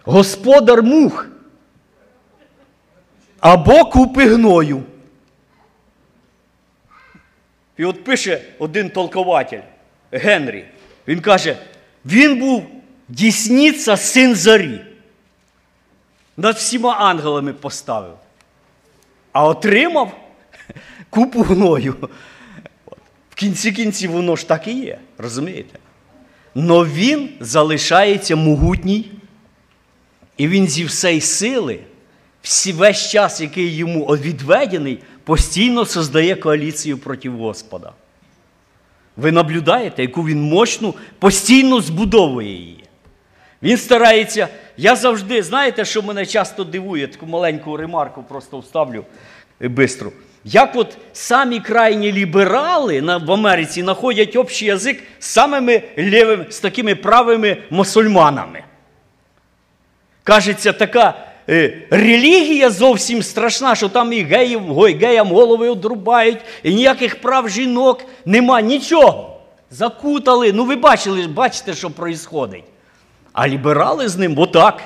Господар 0.03 0.83
мух. 0.83 1.27
Або 3.39 3.85
купи 3.85 4.25
гною. 4.25 4.83
І 7.77 7.85
от 7.85 8.03
пише 8.03 8.41
один 8.59 8.89
толкователь 8.89 9.61
Генрі. 10.11 10.65
Він 11.07 11.21
каже, 11.21 11.57
він 12.05 12.39
був 12.39 12.65
дісніця 13.07 13.97
син 13.97 14.35
зарі. 14.35 14.81
Над 16.37 16.55
всіма 16.55 16.93
ангелами 16.93 17.53
поставив. 17.53 18.17
А 19.31 19.45
отримав 19.45 20.17
купу 21.09 21.41
гною. 21.41 21.95
В 23.29 23.35
кінці 23.35 23.71
кінців 23.71 24.11
воно 24.11 24.35
ж 24.35 24.47
так 24.47 24.67
і 24.67 24.79
є, 24.79 24.99
розумієте? 25.17 25.79
Но 26.59 26.85
він 26.85 27.29
залишається 27.39 28.35
могутній, 28.35 29.11
і 30.37 30.47
він 30.47 30.67
зі 30.67 30.85
всієї 30.85 31.21
сили, 31.21 31.79
всі, 32.41 32.73
весь 32.73 33.09
час, 33.09 33.41
який 33.41 33.75
йому 33.75 34.05
відведений, 34.05 34.99
постійно 35.23 35.85
создає 35.85 36.35
коаліцію 36.35 36.97
проти 36.97 37.29
Господа. 37.29 37.91
Ви 39.17 39.31
наблюдаєте, 39.31 40.01
яку 40.01 40.23
він 40.23 40.41
мощну, 40.41 40.93
постійно 41.19 41.81
збудовує 41.81 42.49
її. 42.49 42.83
Він 43.63 43.77
старається. 43.77 44.47
Я 44.77 44.95
завжди, 44.95 45.43
знаєте, 45.43 45.85
що 45.85 46.01
мене 46.01 46.25
часто 46.25 46.63
дивує, 46.63 47.07
таку 47.07 47.25
маленьку 47.25 47.77
ремарку 47.77 48.23
просто 48.23 48.59
вставлю 48.59 49.05
бистро. 49.59 50.11
Як 50.45 50.75
от 50.75 50.97
самі 51.13 51.59
крайні 51.59 52.11
ліберали 52.11 53.01
в 53.01 53.31
Америці 53.31 53.81
знаходять 53.81 54.35
общий 54.35 54.67
язик 54.67 55.03
з 55.19 55.25
самими 55.25 55.81
лівими, 55.97 56.45
з 56.49 56.59
такими 56.59 56.95
правими 56.95 57.57
мусульманами. 57.69 58.63
Кажеться, 60.23 60.73
така 60.73 61.13
е, 61.49 61.87
релігія 61.89 62.69
зовсім 62.69 63.23
страшна, 63.23 63.75
що 63.75 63.89
там 63.89 64.13
і 64.13 64.23
геїв, 64.23 64.61
геям 64.79 65.27
голови 65.27 65.69
одрубають, 65.69 66.39
і 66.63 66.73
ніяких 66.73 67.21
прав 67.21 67.49
жінок 67.49 68.05
нема, 68.25 68.61
нічого. 68.61 69.39
Закутали. 69.71 70.53
Ну, 70.53 70.65
ви 70.65 70.75
бачили, 70.75 71.27
бачите, 71.27 71.73
що 71.73 71.87
відбувається. 71.87 72.63
А 73.33 73.47
ліберали 73.47 74.09
з 74.09 74.17
ним 74.17 74.39
отак, 74.39 74.83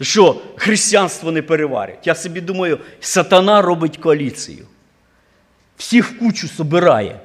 що 0.00 0.36
християнство 0.56 1.32
не 1.32 1.42
переварять. 1.42 2.06
Я 2.06 2.14
собі 2.14 2.40
думаю, 2.40 2.78
сатана 3.00 3.62
робить 3.62 3.96
коаліцію. 3.96 4.66
Всіх 5.80 6.18
кучу 6.18 6.48
собирає. 6.48 7.20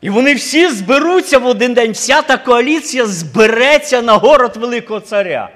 І 0.00 0.10
вони 0.10 0.34
всі 0.34 0.70
зберуться 0.70 1.38
в 1.38 1.46
один 1.46 1.74
день. 1.74 1.92
Вся 1.92 2.22
та 2.22 2.36
коаліція 2.36 3.06
збереться 3.06 4.02
на 4.02 4.14
город 4.14 4.56
Великого 4.56 5.00
Царя. 5.00 5.50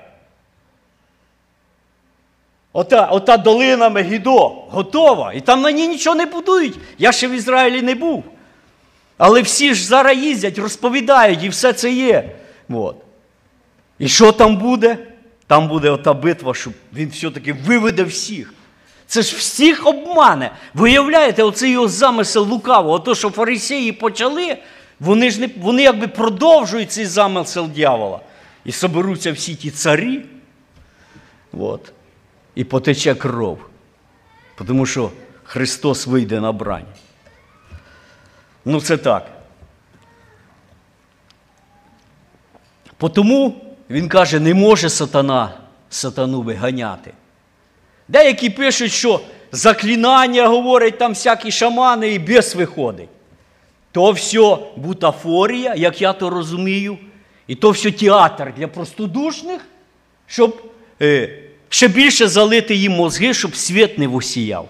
Ота 2.73 3.07
ота 3.07 3.37
долина 3.37 3.89
Мегідо 3.89 4.49
готова. 4.49 5.33
І 5.33 5.41
там 5.41 5.61
на 5.61 5.71
ній 5.71 5.89
нічого 5.89 6.17
не 6.17 6.27
будують. 6.27 6.79
Я 6.99 7.13
ще 7.13 7.29
в 7.29 7.31
Ізраїлі 7.31 7.83
не 7.83 7.95
був. 7.95 8.25
Але 9.17 9.43
всі 9.43 9.75
ж 9.75 9.87
зараз 9.87 10.19
їздять, 10.19 10.59
розповідають, 10.59 11.43
і 11.43 11.49
все 11.49 11.73
це 11.73 11.93
є. 11.93 12.33
От. 12.71 12.97
І 13.99 14.09
що 14.09 14.33
там 14.33 14.57
буде? 14.57 14.99
Там 15.47 15.69
буде 15.69 15.91
ота 15.91 16.13
битва, 16.13 16.55
що 16.55 16.71
він 16.95 17.09
все-таки 17.09 17.53
виведе 17.53 18.05
всіх. 18.05 18.55
Це 19.07 19.23
ж 19.23 19.37
всіх 19.37 19.87
обмане. 19.87 20.51
Виявляєте, 20.75 21.43
оцей 21.43 21.71
його 21.71 21.89
замисел 21.89 22.45
лукавого, 22.45 22.99
то, 22.99 23.15
що 23.15 23.31
фарисеї 23.31 23.93
почали, 23.93 24.59
вони 25.01 25.31
ж 25.31 25.41
не, 25.41 25.51
вони 25.57 25.83
якби 25.83 26.09
продовжують 26.09 26.93
цей 26.93 27.07
замисел 27.07 27.69
дьявола. 27.69 28.21
І 28.65 28.73
соберуться 28.73 29.33
всі 29.33 29.55
ті 29.55 29.71
царі. 29.71 30.23
От. 31.53 31.93
І 32.55 32.65
потече 32.65 33.15
кров. 33.15 33.59
Тому 34.67 34.87
що 34.87 35.11
Христос 35.45 36.07
вийде 36.07 36.41
на 36.41 36.53
брань. 36.53 36.87
Ну, 38.65 38.81
це 38.81 38.97
так. 38.97 39.31
Тому 43.15 43.65
він 43.91 44.09
каже, 44.09 44.41
не 44.41 44.55
може 44.55 44.91
сатана 44.91 45.55
сатану 45.91 46.43
виганяти. 46.43 47.13
Деякі 48.09 48.51
пишуть, 48.51 48.93
що 48.93 49.21
заклінання 49.53 50.49
говорять 50.49 50.99
там 50.99 51.13
всякі 51.13 51.51
шамани 51.51 52.09
і 52.09 52.19
бес 52.19 52.55
виходить. 52.55 53.09
То 53.93 54.11
все 54.11 54.57
бутафорія, 54.77 55.75
як 55.75 56.03
я 56.03 56.13
то 56.13 56.31
розумію, 56.31 56.99
і 57.47 57.55
то 57.55 57.71
все 57.71 57.91
театр 57.91 58.53
для 58.57 58.69
простодушних, 58.69 59.67
щоб 60.27 60.63
е, 61.03 61.39
ще 61.69 61.89
більше 61.89 62.29
залити 62.29 62.75
їм 62.75 62.93
мозги, 62.93 63.35
щоб 63.35 63.57
світ 63.57 63.99
не 63.99 64.07
восіяв. 64.07 64.69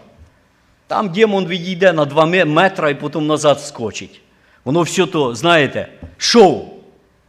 Там 0.86 1.08
демон 1.08 1.46
відійде 1.46 1.92
на 1.92 2.04
два 2.04 2.26
метри 2.26 2.90
і 2.90 2.94
потім 2.94 3.26
назад 3.26 3.60
скочить. 3.60 4.20
Воно 4.64 4.82
все 4.82 5.06
то, 5.06 5.34
знаєте, 5.34 5.88
шоу, 6.18 6.64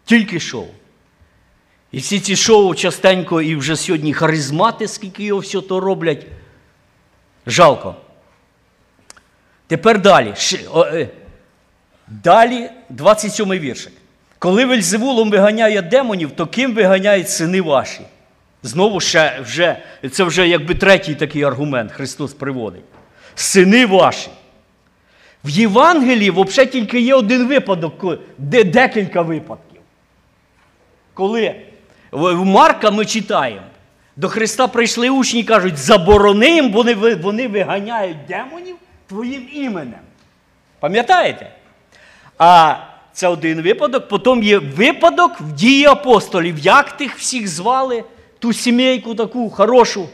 тільки 0.05 0.39
шоу. 0.39 0.65
І 1.95 1.99
всі 1.99 2.19
ці 2.19 2.35
шоу 2.35 2.75
частенько 2.75 3.41
і 3.41 3.55
вже 3.55 3.75
сьогодні 3.75 4.13
харизмати, 4.13 4.87
скільки 4.87 5.23
його 5.23 5.39
все 5.39 5.61
то 5.61 5.79
роблять. 5.79 6.27
Жалко. 7.47 7.95
Тепер 9.67 10.01
далі. 10.01 10.33
Е, 10.75 11.09
далі 12.07 12.69
27 12.89 13.51
віршик. 13.51 13.93
Коли 14.39 14.65
Вельзевулом 14.65 15.31
виганяє 15.31 15.81
демонів, 15.81 16.31
то 16.31 16.47
ким 16.47 16.73
виганяють 16.73 17.29
сини 17.29 17.61
ваші? 17.61 18.01
Знову 18.63 18.99
ще, 18.99 19.39
вже, 19.41 19.77
це 20.11 20.23
вже 20.23 20.47
якби 20.47 20.75
третій 20.75 21.15
такий 21.15 21.43
аргумент 21.43 21.91
Христос 21.91 22.33
приводить. 22.33 22.83
Сини 23.35 23.85
ваші. 23.85 24.29
В 25.43 25.49
Євангелії 25.49 26.31
взагалі 26.31 26.71
тільки 26.71 26.99
є 26.99 27.15
один 27.15 27.47
випадок, 27.47 28.05
де 28.37 28.63
декілька 28.63 29.21
випадків. 29.21 29.81
Коли 31.13 31.55
в 32.15 32.45
Марка 32.45 32.91
ми 32.91 33.05
читаємо. 33.05 33.67
До 34.15 34.29
Христа 34.29 34.67
прийшли 34.67 35.09
учні 35.09 35.39
і 35.39 35.43
кажуть, 35.43 35.77
заборони 35.77 36.49
їм, 36.55 36.71
вони, 36.71 36.93
вони 37.15 37.47
виганяють 37.47 38.17
демонів 38.27 38.75
твоїм 39.07 39.47
іменем. 39.53 39.99
Пам'ятаєте? 40.79 41.51
А 42.37 42.75
це 43.13 43.27
один 43.27 43.61
випадок. 43.61 44.07
Потім 44.07 44.43
є 44.43 44.57
випадок 44.57 45.41
в 45.41 45.51
дії 45.51 45.85
апостолів. 45.85 46.59
Як 46.59 46.97
тих 46.97 47.17
всіх 47.17 47.47
звали, 47.47 48.03
ту 48.39 48.53
сімейку 48.53 49.15
таку 49.15 49.49
хорошу? 49.49 50.09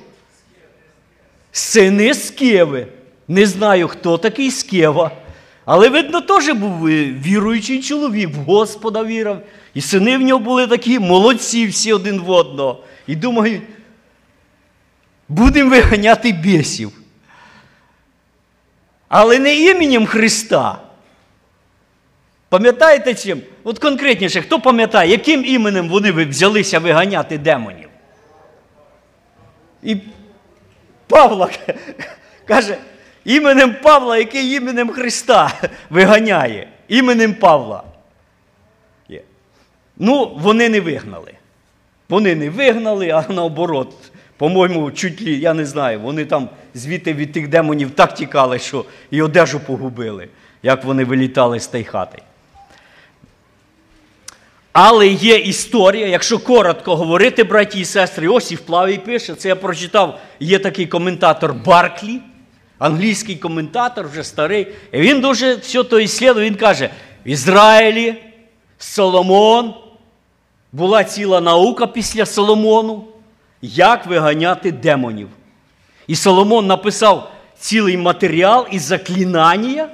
Сини 1.51 2.13
Скеви. 2.13 2.87
Не 3.27 3.45
знаю, 3.45 3.87
хто 3.87 4.17
такий 4.17 4.51
Скева. 4.51 5.11
Але, 5.65 5.89
видно, 5.89 6.21
теж 6.21 6.49
був 6.49 6.87
е, 6.87 7.05
віруючий 7.05 7.81
чоловік, 7.81 8.29
в 8.29 8.37
Господа 8.37 9.03
вірив. 9.03 9.37
І 9.73 9.81
сини 9.81 10.17
в 10.17 10.21
нього 10.21 10.39
були 10.39 10.67
такі 10.67 10.99
молодці 10.99 11.67
всі 11.67 11.93
один 11.93 12.21
в 12.21 12.29
одного. 12.29 12.83
І 13.07 13.15
думають, 13.15 13.61
будемо 15.29 15.69
виганяти 15.69 16.31
бісів. 16.31 16.91
Але 19.07 19.39
не 19.39 19.55
іменем 19.55 20.05
Христа. 20.05 20.81
Пам'ятаєте 22.49 23.15
чим? 23.15 23.41
От 23.63 23.79
конкретніше, 23.79 24.41
хто 24.41 24.59
пам'ятає, 24.59 25.11
яким 25.11 25.45
іменем 25.45 25.89
вони 25.89 26.11
взялися 26.11 26.79
виганяти 26.79 27.37
демонів? 27.37 27.89
І 29.83 29.97
Павла 31.07 31.49
каже, 32.45 32.77
іменем 33.25 33.75
Павла, 33.83 34.17
який 34.17 34.55
іменем 34.55 34.89
Христа 34.89 35.53
виганяє. 35.89 36.67
Іменем 36.87 37.33
Павла. 37.33 37.83
Ну, 40.03 40.37
вони 40.37 40.69
не 40.69 40.81
вигнали. 40.81 41.33
Вони 42.09 42.35
не 42.35 42.49
вигнали, 42.49 43.09
а 43.09 43.25
наоборот, 43.29 43.93
по-моєму, 44.37 44.91
чуть 44.91 45.21
ли, 45.21 45.31
я 45.31 45.53
не 45.53 45.65
знаю, 45.65 45.99
вони 45.99 46.25
там 46.25 46.49
звідти 46.73 47.13
від 47.13 47.31
тих 47.31 47.47
демонів 47.47 47.91
так 47.91 48.15
тікали, 48.15 48.59
що 48.59 48.85
і 49.11 49.21
одежу 49.21 49.59
погубили, 49.59 50.27
як 50.63 50.83
вони 50.83 51.03
вилітали 51.03 51.59
з 51.59 51.67
тієї 51.67 51.85
хати. 51.85 52.21
Але 54.73 55.07
є 55.07 55.35
історія, 55.37 56.07
якщо 56.07 56.39
коротко 56.39 56.95
говорити, 56.95 57.43
браті 57.43 57.79
і 57.79 57.85
сестри, 57.85 58.27
Осів 58.27 58.59
Плавій 58.59 58.97
пише, 58.97 59.35
це 59.35 59.47
я 59.47 59.55
прочитав, 59.55 60.19
є 60.39 60.59
такий 60.59 60.85
коментатор 60.85 61.53
Барклі, 61.53 62.19
англійський 62.81 63.35
коментатор, 63.35 64.07
вже 64.07 64.23
старий. 64.23 64.67
І 64.91 65.01
він 65.01 65.21
дуже 65.21 65.55
все 65.55 65.83
то 65.83 65.99
іслідує, 65.99 66.49
він 66.49 66.55
каже: 66.55 66.89
в 67.25 67.29
Ізраїлі 67.29 68.15
Соломон 68.77 69.73
була 70.71 71.03
ціла 71.03 71.41
наука 71.41 71.87
після 71.87 72.25
Соломону, 72.25 73.07
як 73.61 74.05
виганяти 74.05 74.71
демонів. 74.71 75.29
І 76.07 76.15
Соломон 76.15 76.67
написав 76.67 77.31
цілий 77.57 77.97
матеріал 77.97 78.67
із 78.71 78.81
заклинання, 78.81 79.89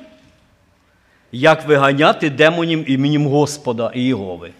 як 1.31 1.67
виганяти 1.67 2.29
демонів 2.29 2.91
іменем 2.91 3.27
Господа 3.27 3.91
і 3.95 4.01
Єгови. 4.01 4.51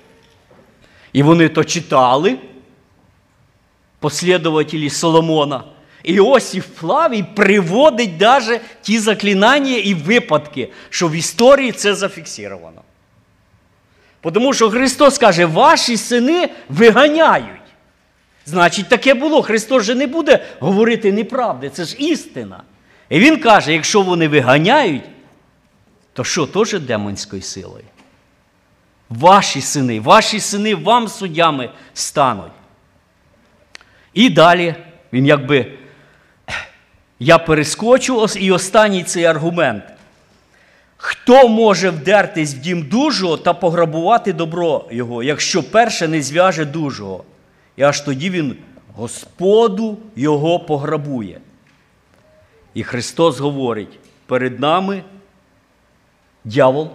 І 1.13 1.23
вони 1.23 1.49
то 1.49 1.63
читали, 1.63 2.37
послідователі 3.99 4.89
Соломона. 4.89 5.63
Іосиф 6.03 6.65
Флавій 6.75 7.23
приводить 7.35 8.21
навіть 8.21 8.61
ті 8.81 8.99
заклинання 8.99 9.75
і 9.77 9.93
випадки, 9.93 10.69
що 10.89 11.07
в 11.07 11.11
історії 11.11 11.71
це 11.71 11.95
зафіксировано. 11.95 12.81
Тому 14.21 14.53
що 14.53 14.69
Христос 14.69 15.17
каже, 15.17 15.45
ваші 15.45 15.97
сини 15.97 16.49
виганяють. 16.69 17.61
Значить, 18.45 18.89
таке 18.89 19.13
було. 19.13 19.41
Христос 19.41 19.83
же 19.83 19.95
не 19.95 20.07
буде 20.07 20.45
говорити 20.59 21.13
неправди, 21.13 21.69
це 21.69 21.85
ж 21.85 21.95
істина. 21.97 22.63
І 23.09 23.19
Він 23.19 23.39
каже, 23.39 23.73
якщо 23.73 24.01
вони 24.01 24.27
виганяють, 24.27 25.03
то 26.13 26.23
що, 26.23 26.45
теж 26.45 26.79
демонською 26.79 27.41
силою? 27.41 27.83
Ваші 29.09 29.61
сини, 29.61 29.99
ваші 29.99 30.39
сини 30.39 30.75
вам 30.75 31.07
суддями 31.07 31.69
стануть. 31.93 32.51
І 34.13 34.29
далі 34.29 34.75
він 35.13 35.25
якби. 35.25 35.77
Я 37.19 37.37
перескочу 37.37 38.25
і 38.39 38.51
останній 38.51 39.03
цей 39.03 39.25
аргумент. 39.25 39.83
Хто 40.97 41.47
може 41.47 41.89
вдертись 41.89 42.53
в 42.55 42.57
дім 42.57 42.83
дужого 42.83 43.37
та 43.37 43.53
пограбувати 43.53 44.33
добро 44.33 44.85
його, 44.91 45.23
якщо 45.23 45.63
перше 45.63 46.07
не 46.07 46.21
зв'яже 46.21 46.65
дужого? 46.65 47.23
І 47.75 47.81
аж 47.83 48.01
тоді 48.01 48.29
він 48.29 48.55
Господу 48.95 49.97
його 50.15 50.59
пограбує. 50.59 51.41
І 52.73 52.83
Христос 52.83 53.39
говорить: 53.39 53.99
перед 54.25 54.59
нами 54.59 55.03
дьявол. 56.43 56.89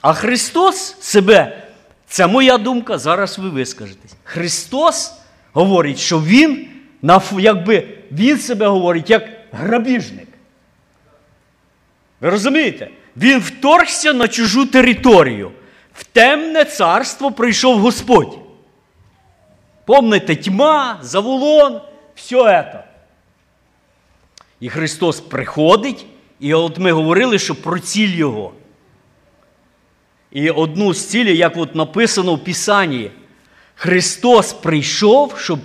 А 0.00 0.12
Христос 0.12 0.96
себе, 1.00 1.68
це 2.06 2.26
моя 2.26 2.58
думка, 2.58 2.98
зараз 2.98 3.38
ви 3.38 3.48
вискажетесь. 3.48 4.14
Христос 4.24 5.14
говорить, 5.52 5.98
що 5.98 6.20
Він, 6.20 6.68
якби, 7.38 7.97
Він 8.10 8.38
себе 8.38 8.66
говорить 8.66 9.10
як 9.10 9.28
грабіжник. 9.52 10.28
Ви 12.20 12.30
розумієте? 12.30 12.90
Він 13.16 13.38
вторгся 13.38 14.12
на 14.12 14.28
чужу 14.28 14.66
територію. 14.66 15.52
В 15.92 16.04
темне 16.04 16.64
царство 16.64 17.32
прийшов 17.32 17.78
Господь. 17.78 18.38
Помните, 19.84 20.36
тьма, 20.36 20.98
заволон, 21.02 21.80
все 22.14 22.42
це. 22.44 22.84
І 24.60 24.68
Христос 24.68 25.20
приходить, 25.20 26.06
і 26.40 26.54
от 26.54 26.78
ми 26.78 26.92
говорили, 26.92 27.38
що 27.38 27.54
про 27.54 27.78
ціль 27.78 28.08
Його. 28.08 28.52
І 30.30 30.50
одну 30.50 30.94
з 30.94 31.06
цілей, 31.06 31.36
як 31.36 31.56
от 31.56 31.74
написано 31.74 32.34
в 32.34 32.44
Писанні, 32.44 33.10
Христос 33.74 34.52
прийшов, 34.52 35.34
щоб 35.38 35.58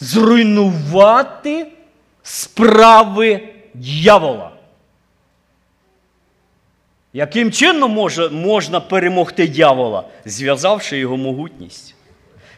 зруйнувати 0.00 1.66
справи 2.22 3.40
дьявола. 3.74 4.50
Яким 7.12 7.52
чином 7.52 7.90
може, 7.90 8.28
можна 8.28 8.80
перемогти 8.80 9.48
дьявола? 9.48 10.04
Зв'язавши 10.24 10.98
його 10.98 11.16
могутність, 11.16 11.94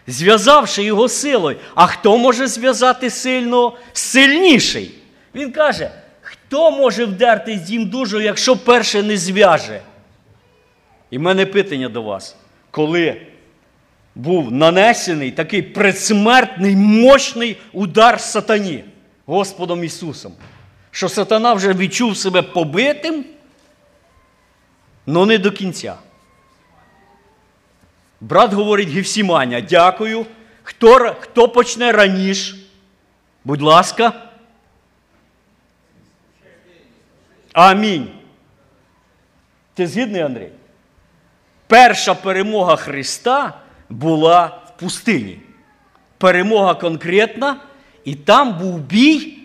зв'язавши 0.06 0.82
його 0.82 1.08
силою. 1.08 1.56
А 1.74 1.86
хто 1.86 2.18
може 2.18 2.46
зв'язати 2.46 3.10
сильно 3.10 3.72
сильніший? 3.92 4.90
Він 5.34 5.52
каже, 5.52 5.90
хто 6.20 6.70
може 6.70 7.04
вдерти 7.04 7.58
з 7.58 7.60
дім 7.62 7.88
дужу, 7.88 8.20
якщо 8.20 8.56
перше 8.56 9.02
не 9.02 9.16
зв'яже? 9.16 9.80
І 11.10 11.18
в 11.18 11.20
мене 11.20 11.46
питання 11.46 11.88
до 11.88 12.02
вас, 12.02 12.36
коли 12.70 13.20
був 14.16 14.52
нанесений 14.52 15.30
такий 15.30 15.62
предсмертний 15.62 16.76
мощний 16.76 17.56
удар 17.72 18.20
сатані 18.20 18.84
Господом 19.26 19.84
Ісусом, 19.84 20.32
що 20.90 21.08
сатана 21.08 21.54
вже 21.54 21.72
відчув 21.72 22.16
себе 22.16 22.42
побитим, 22.42 23.24
але 25.06 25.26
не 25.26 25.38
до 25.38 25.52
кінця. 25.52 25.94
Брат 28.20 28.52
говорить 28.52 28.88
Гефсіманя, 28.88 29.60
дякую. 29.60 30.26
Хто 30.62 31.16
хто 31.20 31.48
почне 31.48 31.92
раніше? 31.92 32.56
Будь 33.44 33.62
ласка. 33.62 34.12
Амінь. 37.52 38.08
Ти 39.74 39.86
згідний, 39.86 40.22
Андрій? 40.22 40.50
Перша 41.66 42.14
перемога 42.14 42.76
Христа 42.76 43.54
була 43.90 44.46
в 44.46 44.80
пустині. 44.80 45.38
Перемога 46.18 46.74
конкретна, 46.74 47.60
і 48.04 48.14
там 48.14 48.58
був 48.58 48.78
бій, 48.78 49.38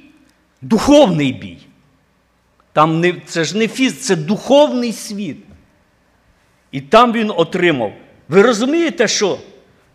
духовний 0.62 1.34
бій. 1.34 1.58
Там 2.74 3.00
не, 3.00 3.14
Це 3.26 3.44
ж 3.44 3.58
не 3.58 3.68
фіз, 3.68 4.00
це 4.00 4.16
духовний 4.16 4.94
світ. 4.94 5.38
І 6.72 6.82
там 6.82 7.14
він 7.14 7.32
отримав. 7.36 7.94
Ви 8.30 8.42
розумієте, 8.42 9.08
що? 9.08 9.40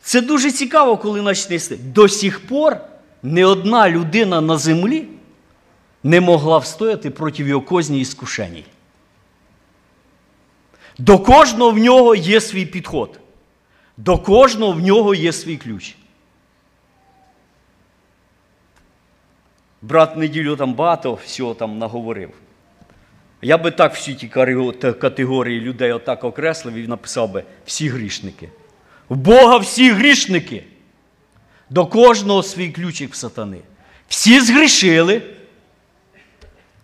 Це 0.01 0.20
дуже 0.20 0.51
цікаво, 0.51 0.97
коли 0.97 1.22
почнете. 1.22 1.76
До 1.76 2.09
сих 2.09 2.47
пор 2.47 2.76
не 3.22 3.44
одна 3.44 3.90
людина 3.90 4.40
на 4.40 4.59
землі 4.59 5.09
не 6.03 6.20
могла 6.20 6.59
встояти 6.59 7.11
проти 7.11 7.42
його 7.42 7.61
козні 7.61 8.01
і. 8.01 8.64
До 10.99 11.18
кожного 11.18 11.70
в 11.70 11.78
нього 11.78 12.14
є 12.14 12.40
свій 12.40 12.66
підход. 12.66 13.20
До 13.97 14.18
кожного 14.18 14.72
в 14.72 14.80
нього 14.80 15.14
є 15.14 15.32
свій 15.32 15.57
ключ. 15.57 15.94
Брат 19.82 20.16
неділю 20.16 20.57
там 20.57 20.74
багато 20.74 21.14
всього 21.14 21.55
там 21.55 21.78
наговорив. 21.78 22.30
Я 23.42 23.59
би 23.59 23.70
так 23.70 23.94
всі 23.94 24.14
ті 24.14 24.28
категорії 25.01 25.61
людей 25.61 25.92
отак 25.92 26.24
окреслив 26.24 26.74
і 26.74 26.86
написав 26.86 27.32
би 27.32 27.44
всі 27.64 27.88
грішники. 27.88 28.49
В 29.09 29.16
Бога 29.16 29.57
всі 29.57 29.90
грішники. 29.90 30.64
До 31.70 31.86
кожного 31.86 32.42
свій 32.42 32.68
ключик 32.68 33.12
в 33.12 33.16
сатани. 33.16 33.61
Всі 34.09 34.40
згрішили. 34.40 35.22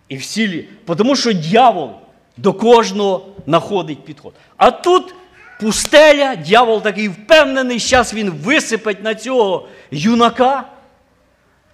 І 0.09 0.17
всі, 0.17 0.69
тому 0.85 1.15
що 1.15 1.33
дьявол 1.33 1.91
до 2.37 2.53
кожного 2.53 3.25
знаходить 3.45 4.05
підход. 4.05 4.33
А 4.57 4.71
тут 4.71 5.15
пустеля, 5.59 6.35
дьявол 6.35 6.81
такий 6.81 7.07
впевнений, 7.07 7.79
зараз 7.79 8.13
він 8.13 8.29
висипить 8.29 9.03
на 9.03 9.15
цього 9.15 9.67
юнака, 9.91 10.69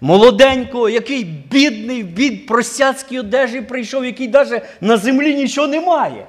молоденького, 0.01 0.89
який 0.89 1.23
бідний, 1.23 2.03
від 2.03 2.45
простяцькій 2.45 3.19
одежі 3.19 3.61
прийшов, 3.61 4.05
який 4.05 4.27
навіть 4.27 4.63
на 4.81 4.97
землі 4.97 5.35
нічого 5.35 5.67
не 5.67 5.81
має. 5.81 6.27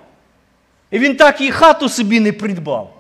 І 0.90 0.98
він 0.98 1.16
так 1.16 1.40
і 1.40 1.51
хату 1.51 1.88
собі 1.88 2.20
не 2.20 2.32
придбав. 2.32 2.94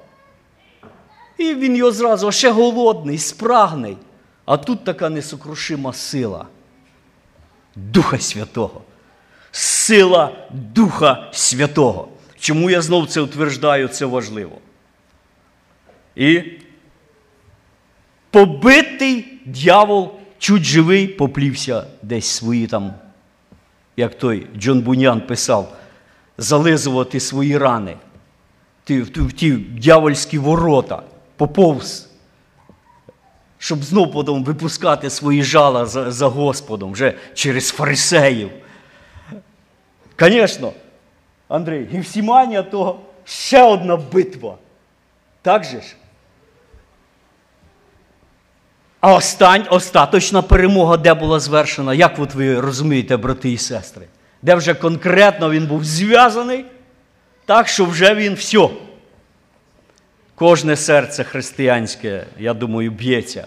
І 1.38 1.54
він 1.54 1.76
його 1.76 1.92
зразу 1.92 2.32
ще 2.32 2.50
голодний, 2.50 3.18
спрагний. 3.18 3.96
А 4.44 4.56
тут 4.56 4.84
така 4.84 5.08
несокрушима 5.08 5.92
сила 5.92 6.46
Духа 7.76 8.18
Святого. 8.18 8.82
Сила 9.50 10.32
Духа 10.50 11.28
Святого. 11.32 12.08
Чому 12.40 12.70
я 12.70 12.82
знов 12.82 13.06
це 13.06 13.20
утверждаю, 13.20 13.88
це 13.88 14.06
важливо. 14.06 14.58
І 16.16 16.42
побитий 18.30 19.40
дьявол, 19.46 20.12
чуть 20.38 20.62
живий, 20.62 21.08
поплівся 21.08 21.86
десь 22.02 22.26
свої 22.26 22.66
там, 22.66 22.94
як 23.96 24.18
той 24.18 24.46
Джон 24.56 24.80
Бунян 24.80 25.20
писав, 25.20 25.76
зализувати 26.38 27.20
свої 27.20 27.58
рани 27.58 27.96
в 28.88 29.32
ті 29.32 29.52
дьявольські 29.56 30.38
ворота, 30.38 31.02
поповз, 31.36 32.10
щоб 33.58 33.82
знов 33.82 34.12
потім 34.12 34.44
випускати 34.44 35.10
свої 35.10 35.42
жала 35.42 35.86
за, 35.86 36.10
за 36.10 36.26
Господом 36.26 36.92
вже 36.92 37.14
через 37.34 37.68
фарисеїв. 37.68 38.50
Звісно, 40.20 40.72
Андрій, 41.50 41.84
Гефсіманія 41.92 42.62
то 42.62 43.00
ще 43.24 43.62
одна 43.62 43.96
битва. 43.96 44.58
Так 45.42 45.64
же 45.64 45.80
ж? 45.80 45.96
А 49.00 49.14
остань, 49.14 49.66
остаточна 49.70 50.42
перемога, 50.42 50.96
де 50.96 51.14
була 51.14 51.40
звершена, 51.40 51.94
як 51.94 52.18
от 52.18 52.34
ви 52.34 52.60
розумієте, 52.60 53.16
брати 53.16 53.52
і 53.52 53.58
сестри? 53.58 54.06
Де 54.42 54.54
вже 54.54 54.74
конкретно 54.74 55.50
він 55.50 55.66
був 55.66 55.84
зв'язаний, 55.84 56.64
так 57.44 57.68
що 57.68 57.84
вже 57.84 58.14
він 58.14 58.34
все. 58.34 58.68
Кожне 60.34 60.76
серце 60.76 61.24
християнське, 61.24 62.26
я 62.38 62.54
думаю, 62.54 62.90
б'ється 62.90 63.46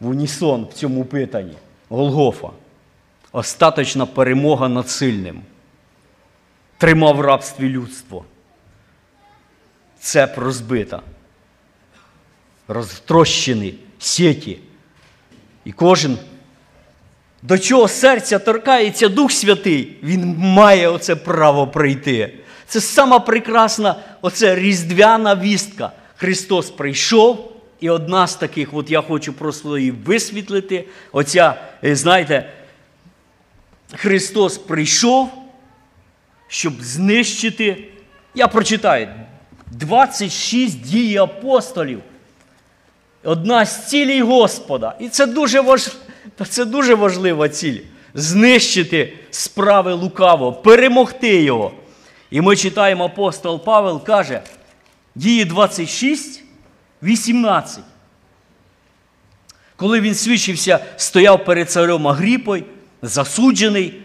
в 0.00 0.08
унісон 0.08 0.64
в 0.70 0.72
цьому 0.72 1.04
питанні. 1.04 1.54
Голгофа. 1.88 2.48
Остаточна 3.32 4.06
перемога 4.06 4.68
над 4.68 4.88
сильним 4.88 5.42
тримав 6.78 7.16
в 7.16 7.20
рабстві 7.20 7.68
людство. 7.68 8.24
Цеп 10.00 10.38
розбита, 10.38 11.02
розтрощені 12.68 13.74
сіті. 13.98 14.58
І 15.64 15.72
кожен, 15.72 16.18
до 17.42 17.58
чого 17.58 17.88
серця 17.88 18.38
торкається 18.38 19.08
Дух 19.08 19.32
Святий, 19.32 19.96
він 20.02 20.36
має 20.38 20.88
оце 20.88 21.16
право 21.16 21.66
прийти. 21.66 22.34
Це 22.66 22.80
сама 22.80 23.18
прекрасна 23.18 23.96
оце 24.22 24.54
різдвяна 24.54 25.36
вістка. 25.36 25.92
Христос 26.16 26.70
прийшов, 26.70 27.52
і 27.80 27.90
одна 27.90 28.26
з 28.26 28.34
таких, 28.36 28.74
от 28.74 28.90
я 28.90 29.02
хочу 29.02 29.32
просто 29.32 29.78
її 29.78 29.90
висвітлити. 29.90 30.84
Оця, 31.12 31.54
е, 31.84 31.96
знаєте, 31.96 32.52
Христос 33.96 34.58
прийшов 34.58 35.47
щоб 36.48 36.82
знищити. 36.82 37.84
Я 38.34 38.48
прочитаю 38.48 39.08
26 39.70 40.80
дій 40.82 41.16
апостолів. 41.16 42.00
Одна 43.24 43.66
з 43.66 43.88
цілей 43.88 44.22
Господа. 44.22 44.96
І 45.00 45.08
це 45.08 45.26
дуже 45.26 45.60
важ... 45.60 45.90
це 46.48 46.64
дуже 46.64 46.94
важлива 46.94 47.48
ціль. 47.48 47.80
Знищити 48.14 49.12
справи 49.30 49.92
лукаво, 49.92 50.52
перемогти 50.52 51.42
його. 51.42 51.72
І 52.30 52.40
ми 52.40 52.56
читаємо 52.56 53.04
апостол 53.04 53.64
Павел 53.64 54.04
каже, 54.04 54.42
дії 55.14 55.44
26, 55.44 56.42
18. 57.02 57.84
Коли 59.76 60.00
він 60.00 60.14
свідчився, 60.14 60.78
стояв 60.96 61.44
перед 61.44 61.70
царем 61.70 62.08
Агріпою, 62.08 62.64
засуджений, 63.02 64.02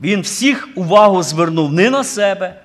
він 0.00 0.20
всіх 0.20 0.68
увагу 0.74 1.22
звернув 1.22 1.72
не 1.72 1.90
на 1.90 2.04
себе. 2.04 2.62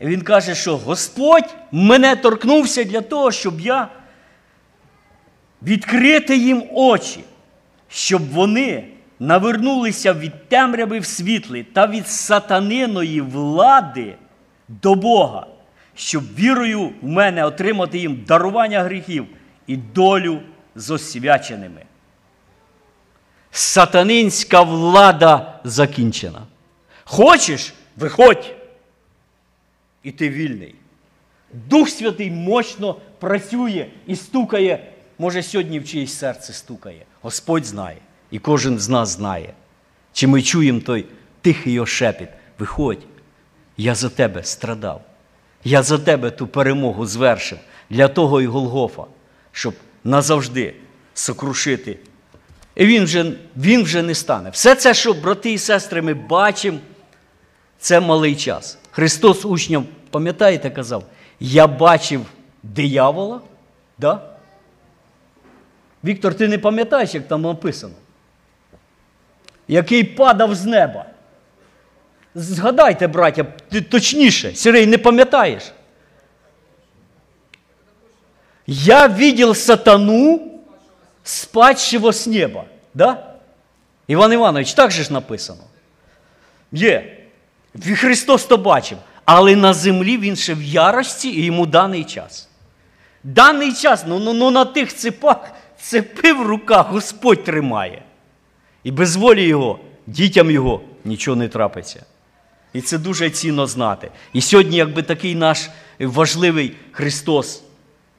Він 0.00 0.22
каже, 0.22 0.54
що 0.54 0.76
Господь 0.76 1.54
мене 1.72 2.16
торкнувся 2.16 2.84
для 2.84 3.00
того, 3.00 3.32
щоб 3.32 3.60
я 3.60 3.88
відкрити 5.62 6.36
їм 6.36 6.64
очі, 6.72 7.24
щоб 7.88 8.30
вони 8.30 8.88
навернулися 9.20 10.12
від 10.12 10.48
темряви 10.48 10.98
в 10.98 11.06
світлі 11.06 11.62
та 11.62 11.86
від 11.86 12.08
сатаниної 12.08 13.20
влади 13.20 14.14
до 14.68 14.94
Бога, 14.94 15.46
щоб 15.94 16.24
вірою 16.38 16.92
в 17.02 17.08
мене 17.08 17.44
отримати 17.44 17.98
їм 17.98 18.24
дарування 18.26 18.82
гріхів 18.82 19.26
і 19.66 19.76
долю 19.76 20.40
з 20.74 20.90
освяченими 20.90 21.82
сатанинська 23.56 24.62
влада 24.62 25.60
закінчена. 25.64 26.42
Хочеш, 27.04 27.74
виходь. 27.96 28.54
І 30.02 30.10
ти 30.10 30.28
вільний. 30.28 30.74
Дух 31.52 31.88
Святий 31.88 32.30
мощно 32.30 32.96
працює 33.18 33.86
і 34.06 34.16
стукає. 34.16 34.92
Може, 35.18 35.42
сьогодні 35.42 35.80
в 35.80 35.88
чиєсь 35.88 36.18
серце 36.18 36.52
стукає. 36.52 37.04
Господь 37.22 37.64
знає. 37.64 37.96
І 38.30 38.38
кожен 38.38 38.78
з 38.78 38.88
нас 38.88 39.08
знає. 39.08 39.54
Чи 40.12 40.26
ми 40.26 40.42
чуємо 40.42 40.80
той 40.80 41.06
тихий 41.40 41.80
ошепіт. 41.80 42.28
Виходь, 42.58 43.06
я 43.76 43.94
за 43.94 44.08
тебе 44.08 44.44
страдав. 44.44 45.02
Я 45.64 45.82
за 45.82 45.98
тебе 45.98 46.30
ту 46.30 46.46
перемогу 46.46 47.06
звершив 47.06 47.58
для 47.90 48.08
того 48.08 48.40
і 48.40 48.46
Голгофа, 48.46 49.04
щоб 49.52 49.74
назавжди 50.04 50.74
сокрушити 51.14 51.98
і 52.76 52.86
він 52.86 53.04
вже, 53.04 53.32
він 53.56 53.82
вже 53.82 54.02
не 54.02 54.14
стане. 54.14 54.50
Все 54.50 54.74
це, 54.74 54.94
що, 54.94 55.12
брати 55.12 55.52
і 55.52 55.58
сестри, 55.58 56.02
ми 56.02 56.14
бачимо, 56.14 56.78
це 57.78 58.00
малий 58.00 58.36
час. 58.36 58.78
Христос 58.90 59.44
учням, 59.44 59.86
пам'ятаєте, 60.10 60.70
казав, 60.70 61.04
я 61.40 61.66
бачив 61.66 62.26
диявола. 62.62 63.40
Да? 63.98 64.20
Віктор, 66.04 66.34
ти 66.34 66.48
не 66.48 66.58
пам'ятаєш, 66.58 67.14
як 67.14 67.28
там 67.28 67.42
написано? 67.42 67.94
Який 69.68 70.04
падав 70.04 70.54
з 70.54 70.64
неба. 70.64 71.04
Згадайте, 72.34 73.06
браття, 73.06 73.44
ти 73.70 73.80
точніше, 73.80 74.54
Сірей, 74.54 74.86
не 74.86 74.98
пам'ятаєш? 74.98 75.72
Я 78.66 79.06
видел 79.06 79.54
сатану 79.54 80.55
спадшего 81.26 82.12
с 82.12 82.26
неба. 82.26 82.64
Да? 82.94 83.34
Іван 84.06 84.32
Іванович, 84.32 84.74
так 84.74 84.90
же 84.90 85.02
ж 85.02 85.12
написано. 85.12 85.62
Є. 86.72 87.18
Христос 87.96 88.44
то 88.44 88.56
бачив. 88.56 88.98
Але 89.24 89.56
на 89.56 89.74
землі 89.74 90.18
він 90.18 90.36
ще 90.36 90.54
в 90.54 90.62
ярості 90.62 91.28
і 91.28 91.44
йому 91.44 91.66
даний 91.66 92.04
час. 92.04 92.48
Даний 93.24 93.74
час, 93.74 94.04
ну, 94.06 94.18
ну, 94.18 94.32
ну 94.32 94.50
на 94.50 94.64
тих 94.64 94.94
цепах 94.94 95.50
цепи 95.80 96.32
в 96.32 96.42
руках 96.42 96.90
Господь 96.90 97.44
тримає. 97.44 98.02
І 98.84 98.90
без 98.90 99.16
волі 99.16 99.42
Його, 99.42 99.78
дітям 100.06 100.50
Його 100.50 100.80
нічого 101.04 101.36
не 101.36 101.48
трапиться. 101.48 102.04
І 102.72 102.80
це 102.80 102.98
дуже 102.98 103.30
цінно 103.30 103.66
знати. 103.66 104.10
І 104.32 104.40
сьогодні, 104.40 104.76
якби 104.76 105.02
такий 105.02 105.34
наш 105.34 105.68
важливий 106.00 106.76
Христос 106.92 107.62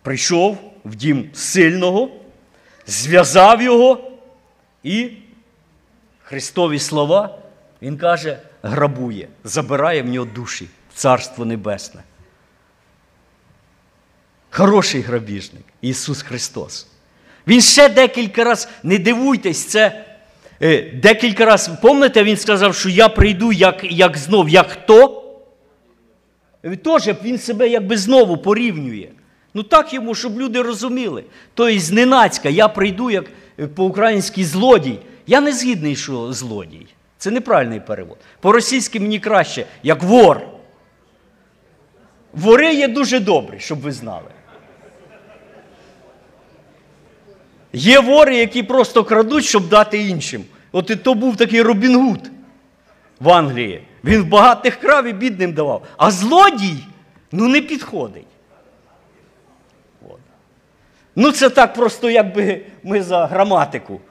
прийшов 0.02 0.58
в 0.86 0.96
дім 0.96 1.30
сильного 1.34 2.10
зв'язав 2.88 3.62
його 3.62 4.12
і 4.84 5.10
Христові 6.24 6.80
слова, 6.80 7.40
Він 7.82 7.98
каже, 7.98 8.40
грабує, 8.64 9.28
забирає 9.44 10.02
в 10.02 10.06
нього 10.06 10.26
душі 10.36 10.68
в 10.94 10.98
Царство 10.98 11.46
Небесне. 11.46 12.04
Хороший 14.50 15.02
грабіжник 15.02 15.64
Ісус 15.82 16.22
Христос. 16.22 16.88
Він 17.48 17.62
ще 17.62 17.90
декілька 17.90 18.44
разів, 18.44 18.70
не 18.84 18.98
дивуйтесь, 18.98 19.66
це 19.66 20.06
е, 20.62 20.82
декілька 20.82 21.46
разів, 21.46 21.82
пам'ятаєте, 21.82 22.24
Він 22.24 22.38
сказав, 22.38 22.76
що 22.76 22.90
я 22.90 23.10
прийду 23.10 23.52
як 23.52 23.84
як 23.84 24.18
знов, 24.18 24.50
як 24.50 24.72
хто? 24.72 25.24
Теж 26.84 27.08
він 27.24 27.38
себе 27.38 27.70
якби 27.70 27.98
знову 27.98 28.38
порівнює. 28.38 29.08
Ну 29.58 29.64
так 29.64 29.94
йому, 29.94 30.16
щоб 30.16 30.40
люди 30.40 30.62
розуміли. 30.62 31.24
Тобто, 31.54 31.80
зненацька, 31.80 32.50
я 32.50 32.68
прийду 32.68 33.12
як 33.12 33.26
е, 33.60 33.68
по-українськи 33.68 34.46
злодій. 34.46 35.00
Я 35.28 35.42
не 35.42 35.54
згідний, 35.54 35.96
що 35.96 36.34
злодій. 36.34 36.88
Це 37.18 37.32
неправильний 37.32 37.80
перевод. 37.80 38.18
По-російськи 38.40 39.00
мені 39.00 39.20
краще, 39.20 39.66
як 39.84 40.04
вор. 40.04 40.42
Вори 42.34 42.74
є 42.74 42.88
дуже 42.88 43.20
добрі, 43.20 43.60
щоб 43.60 43.80
ви 43.80 43.92
знали. 43.92 44.30
Є 47.74 48.00
вори, 48.00 48.38
які 48.38 48.64
просто 48.64 49.04
крадуть, 49.04 49.46
щоб 49.46 49.70
дати 49.70 49.98
іншим. 49.98 50.44
От 50.72 50.90
і 50.90 50.96
то 50.96 51.14
був 51.14 51.38
такий 51.38 51.62
Робін 51.62 51.96
Гуд 51.96 52.32
в 53.20 53.30
Англії. 53.30 53.84
Він 54.04 54.24
багатих 54.24 54.76
крав 54.76 55.06
і 55.06 55.14
бідним 55.14 55.54
давав. 55.54 55.86
А 55.98 56.12
злодій 56.12 56.78
ну 57.32 57.48
не 57.48 57.62
підходить. 57.62 58.28
Ну, 61.20 61.32
це 61.32 61.50
так 61.50 61.74
просто, 61.74 62.10
якби 62.10 62.66
ми 62.84 63.04
за 63.04 63.28
граматику. 63.28 64.02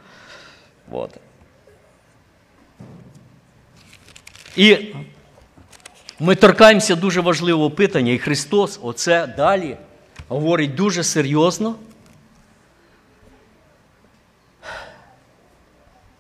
От. 0.91 1.11
І 4.57 4.95
ми 6.21 6.35
торкаємося 6.35 6.97
дуже 6.97 7.21
важливого 7.21 7.71
питання, 7.71 8.13
і 8.13 8.19
Христос 8.19 8.81
оце 8.83 9.27
далі 9.27 9.77
говорить 10.29 10.75
дуже 10.75 11.05
серйозно. 11.05 11.77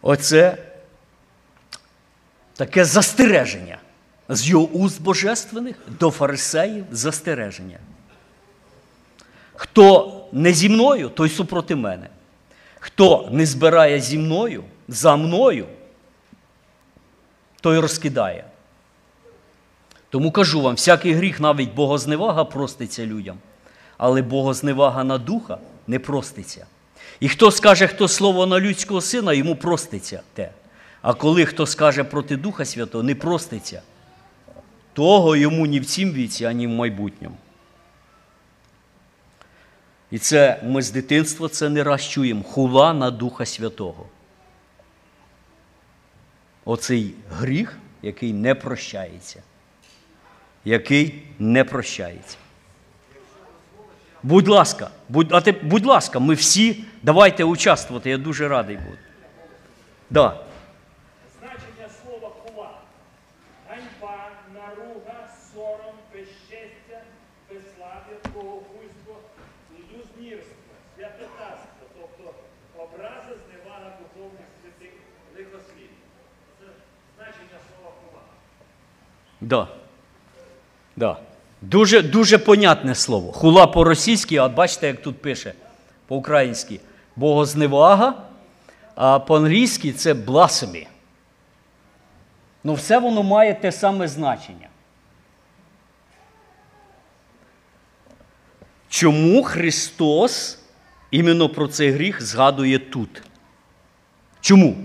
Оце 0.02 0.58
таке 2.54 2.84
застереження 2.84 3.78
з 4.28 4.48
його 4.48 4.66
уст 4.66 5.02
божественних 5.02 5.76
до 5.86 6.10
фарисеїв 6.10 6.84
застереження. 6.90 7.78
Хто 9.54 10.15
не 10.32 10.52
зі 10.52 10.68
мною, 10.68 11.08
той 11.08 11.28
супроти 11.28 11.76
мене. 11.76 12.08
Хто 12.80 13.28
не 13.32 13.46
збирає 13.46 14.00
зі 14.00 14.18
мною, 14.18 14.64
за 14.88 15.16
мною, 15.16 15.66
той 17.60 17.78
розкидає. 17.78 18.44
Тому 20.10 20.30
кажу 20.30 20.62
вам, 20.62 20.74
всякий 20.74 21.12
гріх, 21.12 21.40
навіть 21.40 21.74
богозневага 21.74 22.44
проститься 22.44 23.06
людям, 23.06 23.38
але 23.98 24.22
богозневага 24.22 25.04
на 25.04 25.18
духа 25.18 25.58
не 25.86 25.98
проститься. 25.98 26.66
І 27.20 27.28
хто 27.28 27.50
скаже, 27.50 27.86
хто 27.86 28.08
слово 28.08 28.46
на 28.46 28.60
людського 28.60 29.00
сина, 29.00 29.32
йому 29.32 29.56
проститься 29.56 30.22
те. 30.34 30.50
А 31.02 31.14
коли 31.14 31.44
хто 31.44 31.66
скаже 31.66 32.04
проти 32.04 32.36
Духа 32.36 32.64
Святого, 32.64 33.04
не 33.04 33.14
проститься, 33.14 33.82
того 34.92 35.36
йому 35.36 35.66
ні 35.66 35.80
в 35.80 35.86
цім 35.86 36.12
віці, 36.12 36.44
ані 36.44 36.66
в 36.66 36.70
майбутньому. 36.70 37.36
І 40.10 40.18
це 40.18 40.60
ми 40.64 40.82
з 40.82 40.90
дитинства 40.90 41.48
це 41.48 41.68
не 41.68 41.84
раз 41.84 42.08
чуємо 42.08 42.42
хула 42.42 42.92
на 42.92 43.10
Духа 43.10 43.46
Святого. 43.46 44.06
Оцей 46.64 47.14
гріх, 47.30 47.78
який 48.02 48.32
не 48.32 48.54
прощається. 48.54 49.42
Який 50.64 51.22
не 51.38 51.64
прощається. 51.64 52.36
Будь 54.22 54.48
ласка, 54.48 54.90
будь, 55.08 55.28
а 55.30 55.40
ти, 55.40 55.52
будь 55.52 55.86
ласка, 55.86 56.18
ми 56.18 56.34
всі 56.34 56.84
давайте 57.02 57.44
участвувати, 57.44 58.10
я 58.10 58.18
дуже 58.18 58.48
радий 58.48 58.76
буду. 58.76 58.98
Да. 60.10 60.45
Да. 79.46 79.68
Да. 80.96 81.20
Дуже, 81.62 82.02
дуже 82.02 82.38
понятне 82.38 82.94
слово. 82.94 83.32
Хула 83.32 83.66
по-російськи, 83.66 84.36
а 84.36 84.48
бачите, 84.48 84.86
як 84.86 85.02
тут 85.02 85.22
пише 85.22 85.52
по-українськи 86.06 86.80
богозневага, 87.16 88.14
а 88.94 89.18
по-англійськи 89.18 89.92
це 89.92 90.14
blasphemy. 90.14 90.86
Ну, 92.64 92.74
все 92.74 92.98
воно 92.98 93.22
має 93.22 93.54
те 93.54 93.72
саме 93.72 94.08
значення. 94.08 94.68
Чому 98.88 99.42
Христос 99.42 100.58
іменно 101.10 101.48
про 101.48 101.68
цей 101.68 101.90
гріх 101.90 102.22
згадує 102.22 102.78
тут? 102.78 103.22
Чому? 104.40 104.76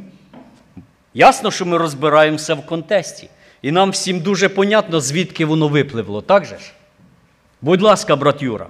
Ясно, 1.14 1.52
що 1.52 1.66
ми 1.66 1.78
розбираємо 1.78 2.38
все 2.38 2.54
в 2.54 2.66
контексті. 2.66 3.30
І 3.62 3.72
нам 3.72 3.92
всім 3.92 4.20
дуже 4.20 4.50
понятно, 4.50 5.02
звідки 5.02 5.46
воно 5.46 5.68
випливло, 5.68 6.22
так 6.22 6.46
же 6.46 6.58
ж? 6.58 6.72
Будь 7.62 7.82
ласка, 7.82 8.16
брат 8.16 8.42
Юра. 8.42 8.68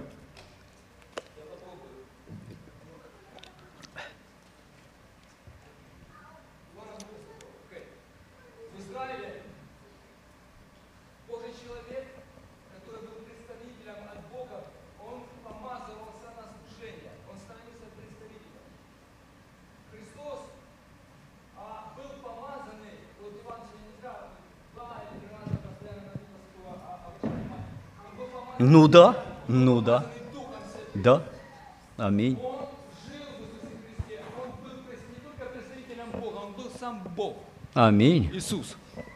Бога, 36.19 36.37
он 36.45 36.53
был 36.53 36.69
сам 36.79 37.01
Бог, 37.15 37.35
Амінь. 37.73 38.29
Иисус. 38.33 38.75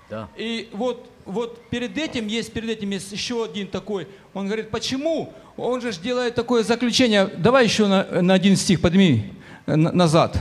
Да. 0.09 0.29
И 0.37 0.69
вот, 0.71 1.09
вот 1.25 1.59
перед 1.69 1.97
этим 1.97 2.27
есть, 2.27 2.53
перед 2.53 2.69
этим 2.69 2.91
есть 2.91 3.11
еще 3.11 3.43
один 3.43 3.67
такой. 3.67 4.07
Он 4.33 4.45
говорит, 4.45 4.69
почему? 4.69 5.33
Он 5.57 5.81
же 5.81 5.91
делает 5.93 6.35
такое 6.35 6.63
заключение. 6.63 7.25
Давай 7.25 7.63
еще 7.65 7.87
на, 7.87 8.21
на 8.21 8.33
один 8.33 8.55
стих 8.55 8.81
подними 8.81 9.33
э, 9.65 9.75
на- 9.75 9.91
назад. 9.91 10.37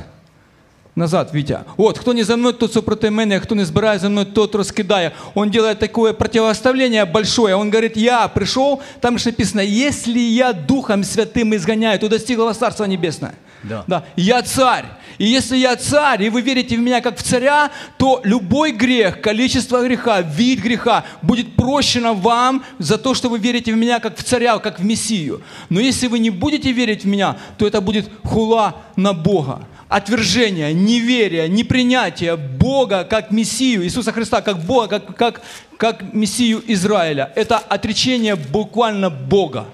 Назад, 0.97 1.34
Витя. 1.34 1.59
Вот, 1.76 1.99
кто 1.99 2.12
не 2.12 2.22
за 2.22 2.36
мной, 2.36 2.53
тот 2.53 2.72
супроти 2.72 3.11
мене, 3.11 3.40
кто 3.40 3.55
не 3.55 3.64
збирає 3.64 3.99
за 3.99 4.09
мной, 4.09 4.24
тот 4.24 4.55
раскидая. 4.55 5.12
Он 5.34 5.51
делает 5.51 5.80
такое 5.80 6.12
противоставление 6.12 7.05
большое. 7.05 7.57
Он 7.57 7.68
говорит, 7.70 7.97
я 7.97 8.28
пришел, 8.28 8.80
там 9.01 9.18
же 9.18 9.26
написано, 9.30 9.61
если 9.61 10.20
я 10.20 10.53
Духом 10.53 11.03
Святым 11.03 11.55
изгоняю, 11.57 11.99
то 11.99 12.09
достигло 12.09 12.53
Царство 12.53 12.84
Небесное. 12.84 13.34
Да. 13.64 13.84
Да. 13.86 14.05
Я 14.16 14.42
царь. 14.42 14.84
И 15.18 15.24
если 15.26 15.57
я 15.57 15.76
царь, 15.76 16.24
и 16.24 16.30
вы 16.30 16.42
верите 16.42 16.76
в 16.76 16.80
меня 16.80 17.01
как 17.01 17.18
в 17.18 17.22
царя, 17.22 17.70
то 17.97 18.20
любой 18.24 18.72
грех, 18.72 19.20
количество 19.20 19.82
греха, 19.82 20.20
вид 20.20 20.61
греха 20.61 21.05
будет 21.22 21.57
прощено 21.57 22.12
вам 22.12 22.62
за 22.78 22.99
то, 22.99 23.14
что 23.14 23.28
вы 23.28 23.38
верите 23.38 23.72
в 23.72 23.76
меня 23.76 24.01
как 24.01 24.16
в 24.16 24.22
царя, 24.22 24.59
как 24.59 24.80
в 24.80 24.84
Мессию. 24.84 25.42
Но 25.70 25.80
если 25.80 26.09
вы 26.09 26.18
не 26.18 26.30
будете 26.30 26.72
верить 26.72 27.05
в 27.05 27.07
меня, 27.09 27.36
то 27.59 27.66
это 27.66 27.80
будет 27.80 28.09
хула 28.22 28.76
на 28.97 29.12
Бога. 29.12 29.61
Отвержение, 29.95 30.72
неверие, 30.72 31.49
непринятие 31.49 32.36
Бога 32.36 33.05
как 33.05 33.30
Мессию, 33.30 33.84
Иисуса 33.84 34.11
Христа 34.11 34.42
как 34.42 34.59
Бога, 34.59 34.88
как, 34.88 35.16
как, 35.16 35.42
как 35.76 36.12
Мессию 36.12 36.64
Израиля. 36.66 37.32
Это 37.36 37.59
отречение 37.59 38.34
буквально 38.34 39.09
Бога, 39.09 39.66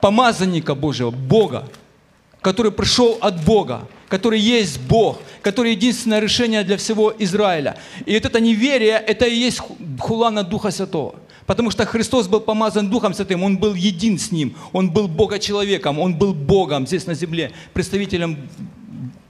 помазанника 0.00 0.74
Божьего, 0.74 1.10
Бога 1.10 1.68
который 2.40 2.72
пришел 2.72 3.18
от 3.20 3.44
Бога, 3.44 3.86
который 4.08 4.40
есть 4.40 4.80
Бог, 4.80 5.18
который 5.42 5.72
единственное 5.72 6.20
решение 6.20 6.64
для 6.64 6.78
всего 6.78 7.12
Израиля. 7.18 7.76
И 8.06 8.14
вот 8.14 8.24
это 8.24 8.40
неверие, 8.40 8.92
это 8.92 9.26
и 9.26 9.34
есть 9.34 9.58
ху- 9.58 9.76
хула 9.98 10.30
на 10.30 10.42
Духа 10.42 10.70
Святого. 10.70 11.16
Потому 11.44 11.70
что 11.70 11.84
Христос 11.84 12.28
был 12.28 12.40
помазан 12.40 12.88
Духом 12.88 13.12
Святым, 13.12 13.42
Он 13.42 13.58
был 13.58 13.74
един 13.74 14.18
с 14.18 14.32
Ним, 14.32 14.54
Он 14.72 14.90
был 14.90 15.06
Бога-человеком, 15.08 15.98
Он 15.98 16.14
был 16.14 16.32
Богом 16.32 16.86
здесь 16.86 17.06
на 17.06 17.12
земле, 17.14 17.50
представителем 17.74 18.38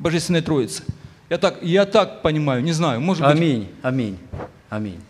Божественной 0.01 0.40
Троицы. 0.40 0.82
Я 1.28 1.38
так, 1.38 1.59
я 1.62 1.84
так 1.84 2.22
понимаю, 2.22 2.62
не 2.62 2.72
знаю, 2.72 3.01
может 3.01 3.22
быть... 3.22 3.32
Амінь. 3.32 3.66
Амінь. 3.82 4.18
Амінь. 4.68 5.01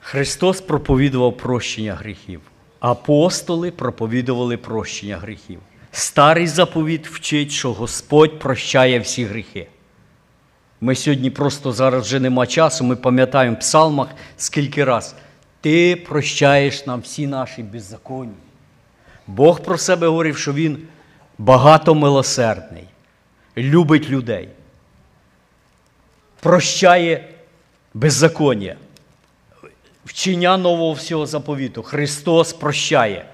Христос 0.00 0.60
проповідував 0.60 1.36
прощення 1.36 1.94
гріхів. 1.94 2.40
Апостоли 2.80 3.70
проповідували 3.70 4.56
прощення 4.56 5.16
гріхів. 5.16 5.58
Старий 5.92 6.46
заповіт 6.46 7.08
вчить, 7.08 7.50
що 7.50 7.72
Господь 7.72 8.38
прощає 8.38 8.98
всі 8.98 9.24
гріхи. 9.24 9.68
Ми 10.80 10.94
сьогодні 10.94 11.30
просто 11.30 11.72
зараз 11.72 12.04
вже 12.04 12.20
нема 12.20 12.46
часу, 12.46 12.84
ми 12.84 12.96
пам'ятаємо 12.96 13.56
в 13.56 13.58
псалмах 13.58 14.08
скільки 14.36 14.84
раз. 14.84 15.14
Ти 15.60 15.96
прощаєш 15.96 16.86
нам 16.86 17.00
всі 17.00 17.26
наші 17.26 17.62
беззаконні. 17.62 18.32
Бог 19.26 19.60
про 19.60 19.78
себе 19.78 20.06
говорив, 20.06 20.36
що 20.36 20.52
Він 20.52 20.78
багатомилосердний, 21.38 22.84
любить 23.56 24.10
людей, 24.10 24.48
прощає 26.40 27.28
беззаконня, 27.94 28.76
вчення 30.04 30.56
нового 30.56 30.92
всього 30.92 31.26
заповіту. 31.26 31.82
Христос 31.82 32.52
прощає. 32.52 33.24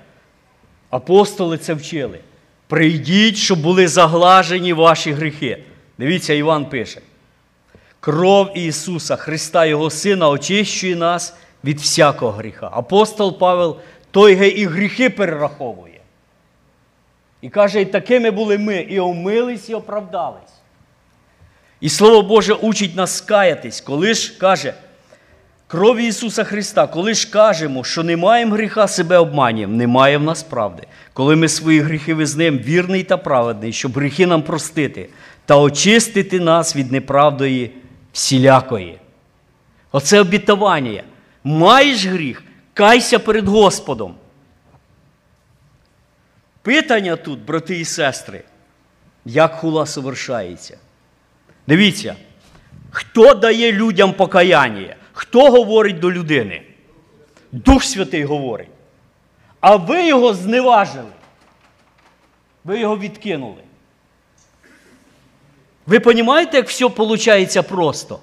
Апостоли 0.90 1.58
це 1.58 1.74
вчили. 1.74 2.18
Прийдіть, 2.66 3.36
щоб 3.36 3.60
були 3.60 3.88
заглажені 3.88 4.72
ваші 4.72 5.12
гріхи. 5.12 5.62
Дивіться, 5.98 6.34
Іван 6.34 6.66
пише. 6.66 7.00
Кров 8.00 8.58
Ісуса, 8.58 9.16
Христа, 9.16 9.66
Його 9.66 9.90
Сина, 9.90 10.28
очищує 10.28 10.96
нас 10.96 11.34
від 11.64 11.80
всякого 11.80 12.32
гріха. 12.32 12.70
Апостол 12.72 13.38
Павел 13.38 13.78
той 14.10 14.50
і 14.60 14.66
гріхи 14.66 15.10
перераховує. 15.10 15.93
І 17.44 17.48
каже, 17.48 17.80
і 17.80 17.84
такими 17.84 18.30
були 18.30 18.58
ми, 18.58 18.76
і 18.76 19.00
омились, 19.00 19.68
і 19.68 19.74
оправдались. 19.74 20.52
І 21.80 21.88
Слово 21.88 22.22
Боже 22.22 22.54
учить 22.54 22.96
нас 22.96 23.20
каятись, 23.20 23.80
коли 23.80 24.14
ж 24.14 24.38
каже, 24.38 24.74
кров 25.66 25.96
Ісуса 25.96 26.44
Христа, 26.44 26.86
коли 26.86 27.14
ж 27.14 27.30
кажемо, 27.30 27.84
що 27.84 28.02
не 28.02 28.16
маємо 28.16 28.54
гріха, 28.54 28.88
себе 28.88 29.18
обманюємо, 29.18 29.76
немає 29.76 30.18
в 30.18 30.22
нас 30.22 30.42
правди. 30.42 30.82
Коли 31.12 31.36
ми 31.36 31.48
свої 31.48 31.80
гріхи 31.80 32.14
визнаємо, 32.14 32.58
вірний 32.58 33.02
та 33.04 33.16
праведний, 33.16 33.72
щоб 33.72 33.92
гріхи 33.92 34.26
нам 34.26 34.42
простити 34.42 35.08
та 35.46 35.58
очистити 35.58 36.40
нас 36.40 36.76
від 36.76 36.92
неправдої 36.92 37.70
всілякої. 38.12 38.98
Оце 39.92 40.20
обітування. 40.20 41.02
Маєш 41.44 42.06
гріх, 42.06 42.44
кайся 42.74 43.18
перед 43.18 43.48
Господом. 43.48 44.14
Питання 46.64 47.16
тут, 47.16 47.40
брати 47.40 47.80
і 47.80 47.84
сестри, 47.84 48.42
як 49.24 49.54
хула 49.54 49.86
совершається. 49.86 50.78
Дивіться, 51.66 52.16
хто 52.90 53.34
дає 53.34 53.72
людям 53.72 54.12
покаяння? 54.12 54.96
Хто 55.12 55.50
говорить 55.50 55.98
до 55.98 56.12
людини? 56.12 56.62
Дух 57.52 57.84
Святий 57.84 58.24
говорить. 58.24 58.68
А 59.60 59.76
ви 59.76 60.06
його 60.06 60.34
зневажили. 60.34 61.12
Ви 62.64 62.80
його 62.80 62.98
відкинули. 62.98 63.62
Ви 65.86 65.98
розумієте, 65.98 66.56
як 66.56 66.68
все 66.68 66.86
виходить 66.86 67.68
просто? 67.68 68.20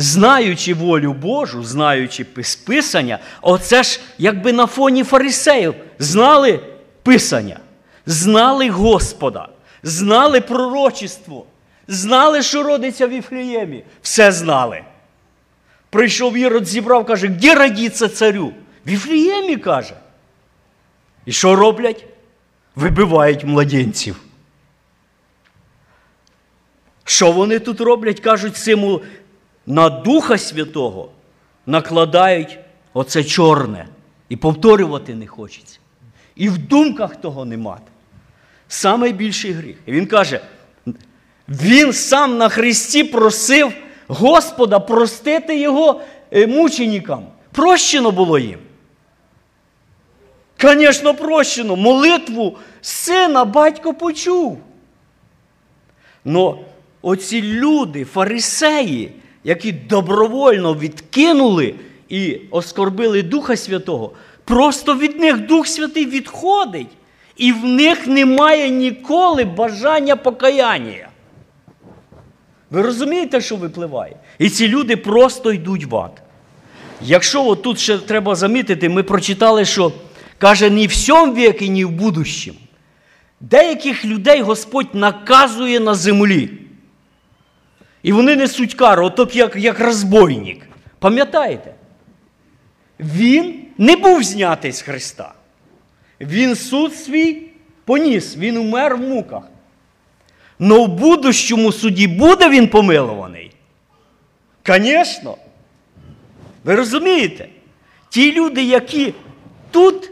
Знаючи 0.00 0.74
волю 0.74 1.12
Божу, 1.12 1.64
знаючи 1.64 2.24
Писання, 2.66 3.18
оце 3.42 3.82
ж 3.82 4.00
якби 4.18 4.52
на 4.52 4.66
фоні 4.66 5.04
фарисеїв 5.04 5.74
знали 5.98 6.60
Писання, 7.02 7.60
знали 8.06 8.70
Господа, 8.70 9.48
знали 9.82 10.40
пророчество, 10.40 11.46
знали, 11.88 12.42
що 12.42 12.62
родиться 12.62 13.06
в 13.06 13.10
Іфліємі. 13.10 13.84
Все 14.02 14.32
знали. 14.32 14.82
Прийшов 15.90 16.36
Ірод, 16.36 16.66
зібрав, 16.66 17.06
каже, 17.06 17.28
де 17.28 17.54
родиться 17.54 18.08
царю? 18.08 18.52
В 18.86 18.90
Іфліємі 18.90 19.56
каже. 19.56 19.94
І 21.26 21.32
що 21.32 21.56
роблять? 21.56 22.04
Вибивають 22.74 23.44
младенців. 23.44 24.16
Що 27.04 27.32
вони 27.32 27.58
тут 27.58 27.80
роблять? 27.80 28.20
Кажуть, 28.20 28.56
символ 28.56 29.02
на 29.70 29.90
Духа 29.90 30.38
Святого 30.38 31.10
накладають 31.66 32.58
оце 32.92 33.24
чорне. 33.24 33.86
І 34.28 34.36
повторювати 34.36 35.14
не 35.14 35.26
хочеться. 35.26 35.78
І 36.36 36.48
в 36.48 36.58
думках 36.58 37.16
того 37.16 37.44
не 37.44 37.56
мати. 37.56 37.90
Саме 38.68 39.12
більший 39.12 39.52
гріх. 39.52 39.76
І 39.86 39.92
він 39.92 40.06
каже, 40.06 40.40
він 41.48 41.92
сам 41.92 42.38
на 42.38 42.48
Христі 42.48 43.04
просив 43.04 43.72
Господа 44.08 44.80
простити 44.80 45.60
його 45.60 46.00
е, 46.30 46.46
мученикам. 46.46 47.26
Прощено 47.52 48.10
було 48.10 48.38
їм. 48.38 48.58
Звісно, 50.60 51.14
прощено. 51.14 51.76
Молитву 51.76 52.58
сина 52.80 53.44
батько 53.44 53.94
почув. 53.94 54.58
Но 56.24 56.58
оці 57.02 57.42
люди, 57.42 58.04
фарисеї, 58.04 59.19
які 59.44 59.72
добровольно 59.72 60.74
відкинули 60.74 61.74
і 62.08 62.38
оскорбили 62.50 63.22
Духа 63.22 63.56
Святого, 63.56 64.12
просто 64.44 64.96
від 64.96 65.20
них 65.20 65.38
Дух 65.38 65.66
Святий 65.66 66.06
відходить. 66.06 66.88
І 67.36 67.52
в 67.52 67.64
них 67.64 68.06
немає 68.06 68.70
ніколи 68.70 69.44
бажання 69.44 70.16
покаяння. 70.16 71.08
Ви 72.70 72.82
розумієте, 72.82 73.40
що 73.40 73.56
випливає? 73.56 74.16
І 74.38 74.50
ці 74.50 74.68
люди 74.68 74.96
просто 74.96 75.52
йдуть 75.52 75.84
в 75.84 75.96
ад. 75.96 76.22
Якщо 77.02 77.46
от 77.46 77.62
тут 77.62 77.78
ще 77.78 77.98
треба 77.98 78.34
замітити, 78.34 78.88
ми 78.88 79.02
прочитали, 79.02 79.64
що 79.64 79.92
каже, 80.38 80.70
ні 80.70 80.86
в 80.86 80.92
сьому 80.92 81.34
віці, 81.34 81.68
ні 81.68 81.84
в 81.84 81.90
будущем. 81.90 82.54
Деяких 83.40 84.04
людей 84.04 84.42
Господь 84.42 84.94
наказує 84.94 85.80
на 85.80 85.94
землі. 85.94 86.50
І 88.02 88.12
вони 88.12 88.36
несуть 88.36 88.74
кару, 88.74 89.06
отак 89.06 89.36
як, 89.36 89.56
як 89.56 89.80
розбойник. 89.80 90.68
Пам'ятаєте? 90.98 91.74
Він 93.00 93.66
не 93.78 93.96
був 93.96 94.22
знятий 94.22 94.72
з 94.72 94.82
Христа. 94.82 95.34
Він 96.20 96.56
суд 96.56 96.94
свій 96.94 97.42
поніс, 97.84 98.36
він 98.36 98.56
умер 98.56 98.96
в 98.96 99.00
муках. 99.00 99.42
Но 100.58 100.84
в 100.84 100.88
будущому 100.88 101.72
суді 101.72 102.06
буде 102.06 102.48
він 102.48 102.68
помилований? 102.68 103.52
Звісно. 104.66 105.36
Ви 106.64 106.74
розумієте? 106.74 107.48
Ті 108.08 108.32
люди, 108.32 108.62
які 108.62 109.14
тут 109.70 110.10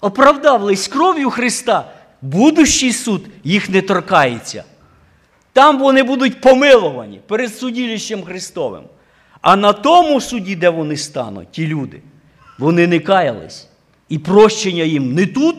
оправдавались 0.00 0.88
кров'ю 0.88 1.30
Христа, 1.30 1.92
будущий 2.22 2.92
суд 2.92 3.26
їх 3.44 3.70
не 3.70 3.82
торкається. 3.82 4.64
Там 5.58 5.78
вони 5.78 6.02
будуть 6.02 6.40
помиловані 6.40 7.20
перед 7.26 7.54
судилищем 7.54 8.24
Христовим. 8.24 8.82
А 9.40 9.56
на 9.56 9.72
тому 9.72 10.20
суді, 10.20 10.56
де 10.56 10.68
вони 10.68 10.96
стануть, 10.96 11.50
ті 11.50 11.66
люди, 11.66 12.02
вони 12.58 12.86
не 12.86 13.00
каялись. 13.00 13.68
І 14.08 14.18
прощення 14.18 14.82
їм 14.82 15.14
не 15.14 15.26
тут, 15.26 15.56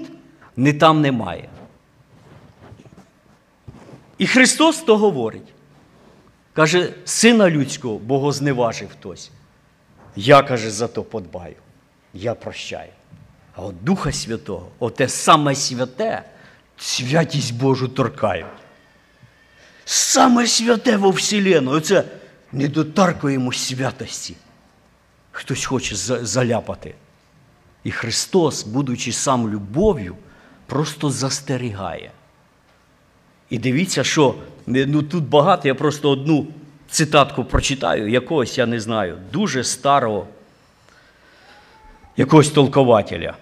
не 0.55 0.73
там 0.73 1.01
немає. 1.01 1.49
І 4.17 4.27
Христос 4.27 4.77
то 4.77 4.97
говорить. 4.97 5.53
Каже, 6.53 6.93
сина 7.05 7.49
людського 7.49 7.97
богозневажив 7.97 8.89
хтось. 8.89 9.31
Я, 10.15 10.41
каже, 10.41 10.71
за 10.71 10.87
то 10.87 11.03
подбаю. 11.03 11.55
Я 12.13 12.35
прощаю. 12.35 12.91
А 13.55 13.61
от 13.61 13.83
Духа 13.83 14.11
Святого, 14.11 14.67
оте 14.79 15.09
саме 15.09 15.55
святе, 15.55 16.23
святість 16.77 17.53
Божу 17.53 17.87
торкають. 17.87 18.47
Саме 19.91 20.45
святе 20.45 20.97
во 20.97 21.11
Вселену. 21.11 21.71
Оце 21.71 22.03
не 22.51 22.67
доторкуємо 22.67 23.53
святості. 23.53 24.35
Хтось 25.31 25.65
хоче 25.65 25.95
заляпати. 25.95 26.95
І 27.83 27.91
Христос, 27.91 28.63
будучи 28.63 29.11
сам 29.11 29.49
любов'ю, 29.49 30.15
просто 30.65 31.09
застерігає. 31.09 32.11
І 33.49 33.57
дивіться, 33.57 34.03
що 34.03 34.35
ну, 34.67 35.03
тут 35.03 35.23
багато, 35.23 35.67
я 35.67 35.75
просто 35.75 36.09
одну 36.09 36.47
цитатку 36.89 37.43
прочитаю, 37.43 38.09
якогось, 38.09 38.57
я 38.57 38.65
не 38.65 38.79
знаю, 38.79 39.17
дуже 39.33 39.63
старого 39.63 40.27
якогось 42.17 42.49
толкователя. 42.49 43.35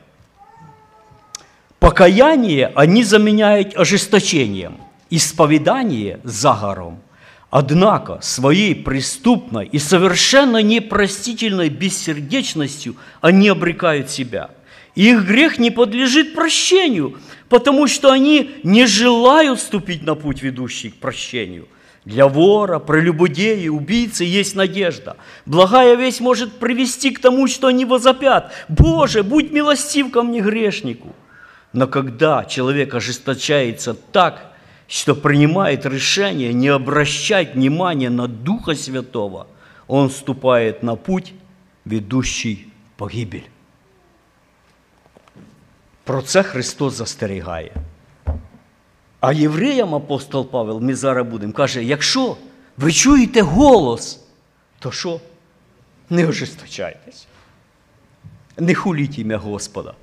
Покаяние 1.80 2.72
они 2.76 3.04
заменяют 3.04 3.78
ожесточением, 3.78 4.78
исповедание– 5.10 6.20
загаром. 6.24 7.01
Однако 7.49 8.20
своей 8.22 8.76
преступной 8.76 9.68
и 9.68 9.80
совершенно 9.80 10.62
непростительной 10.62 11.70
бессердечностью 11.70 12.97
они 13.22 13.47
обрекают 13.47 14.10
себя. 14.10 14.51
Их 14.95 15.26
грех 15.26 15.58
не 15.58 15.72
подлежит 15.72 16.34
прощению, 16.34 17.18
потому 17.49 17.88
что 17.88 18.12
они 18.12 18.51
не 18.64 18.86
желают 18.86 19.60
ступить 19.60 20.03
на 20.03 20.16
путь, 20.16 20.41
ведущий 20.41 20.89
к 20.89 20.95
прощению. 20.95 21.68
Для 22.03 22.28
вора, 22.28 22.80
прелюбодея, 22.80 23.70
убийцы 23.70 24.24
есть 24.24 24.55
надежда. 24.55 25.18
Благая 25.45 25.95
весть 25.95 26.22
может 26.22 26.53
привести 26.53 27.12
к 27.12 27.20
тому, 27.20 27.47
что 27.47 27.68
они 27.68 27.86
возопят. 27.86 28.51
«Боже, 28.70 29.24
будь 29.24 29.51
милостив 29.51 30.10
ко 30.12 30.24
мне, 30.24 30.39
грешнику!» 30.39 31.14
Но 31.74 31.86
когда 31.86 32.45
человек 32.45 32.95
ожесточается 32.95 33.93
так, 33.93 34.53
что 34.88 35.16
принимает 35.16 35.86
решение 35.86 36.54
не 36.54 36.70
обращать 36.70 37.56
внимания 37.56 38.10
на 38.10 38.28
Духа 38.28 38.76
Святого, 38.76 39.48
он 39.88 40.10
вступает 40.10 40.84
на 40.84 40.96
путь, 40.96 41.34
ведущий 41.86 42.68
в 42.94 43.00
погибель. 43.00 43.48
Про 46.04 46.22
це 46.22 46.44
Христос 46.44 46.94
застерігає. 46.94 47.72
А 49.20 49.34
євреям 49.34 49.96
апостол 49.96 50.50
Павел, 50.50 50.80
ми 50.80 50.96
зараз 50.96 51.28
будемо, 51.28 51.54
каже, 51.54 51.84
якщо 51.84 52.38
ви 52.78 52.92
чуєте 52.92 53.42
голос, 53.42 54.20
то 54.80 54.92
що? 54.92 55.20
Не 56.10 56.28
ожесточайтесь. 56.28 57.28
Не 58.58 58.76
хуліть 58.76 59.20
ім'я 59.20 59.38
Господа. 59.38 59.94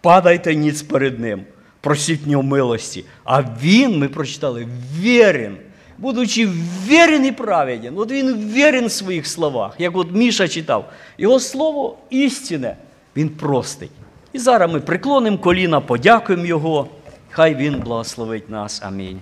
Падайте 0.00 0.54
ніц 0.54 0.82
перед 0.82 1.20
Ним, 1.20 1.44
просіть 1.84 2.26
в 2.26 2.28
нього 2.28 2.42
милості. 2.42 3.04
А 3.24 3.42
Він, 3.62 3.98
ми 3.98 4.08
прочитали, 4.08 4.68
вірен. 5.00 5.56
Будучи 5.98 6.48
вірен 6.86 7.26
і 7.26 7.32
праведен, 7.32 7.94
от 7.98 8.10
він 8.10 8.52
вірен 8.52 8.86
в 8.86 8.92
своїх 8.92 9.26
словах, 9.26 9.74
як 9.78 9.96
от 9.96 10.12
Міша 10.12 10.48
читав. 10.48 10.92
Його 11.18 11.40
слово 11.40 11.96
істине, 12.10 12.76
він 13.16 13.28
простить. 13.28 13.90
І 14.32 14.38
зараз 14.38 14.72
ми 14.72 14.80
приклонимо 14.80 15.38
коліна, 15.38 15.80
подякуємо 15.80 16.46
Його. 16.46 16.88
Хай 17.30 17.54
Він 17.54 17.80
благословить 17.80 18.50
нас. 18.50 18.82
Амінь. 18.82 19.20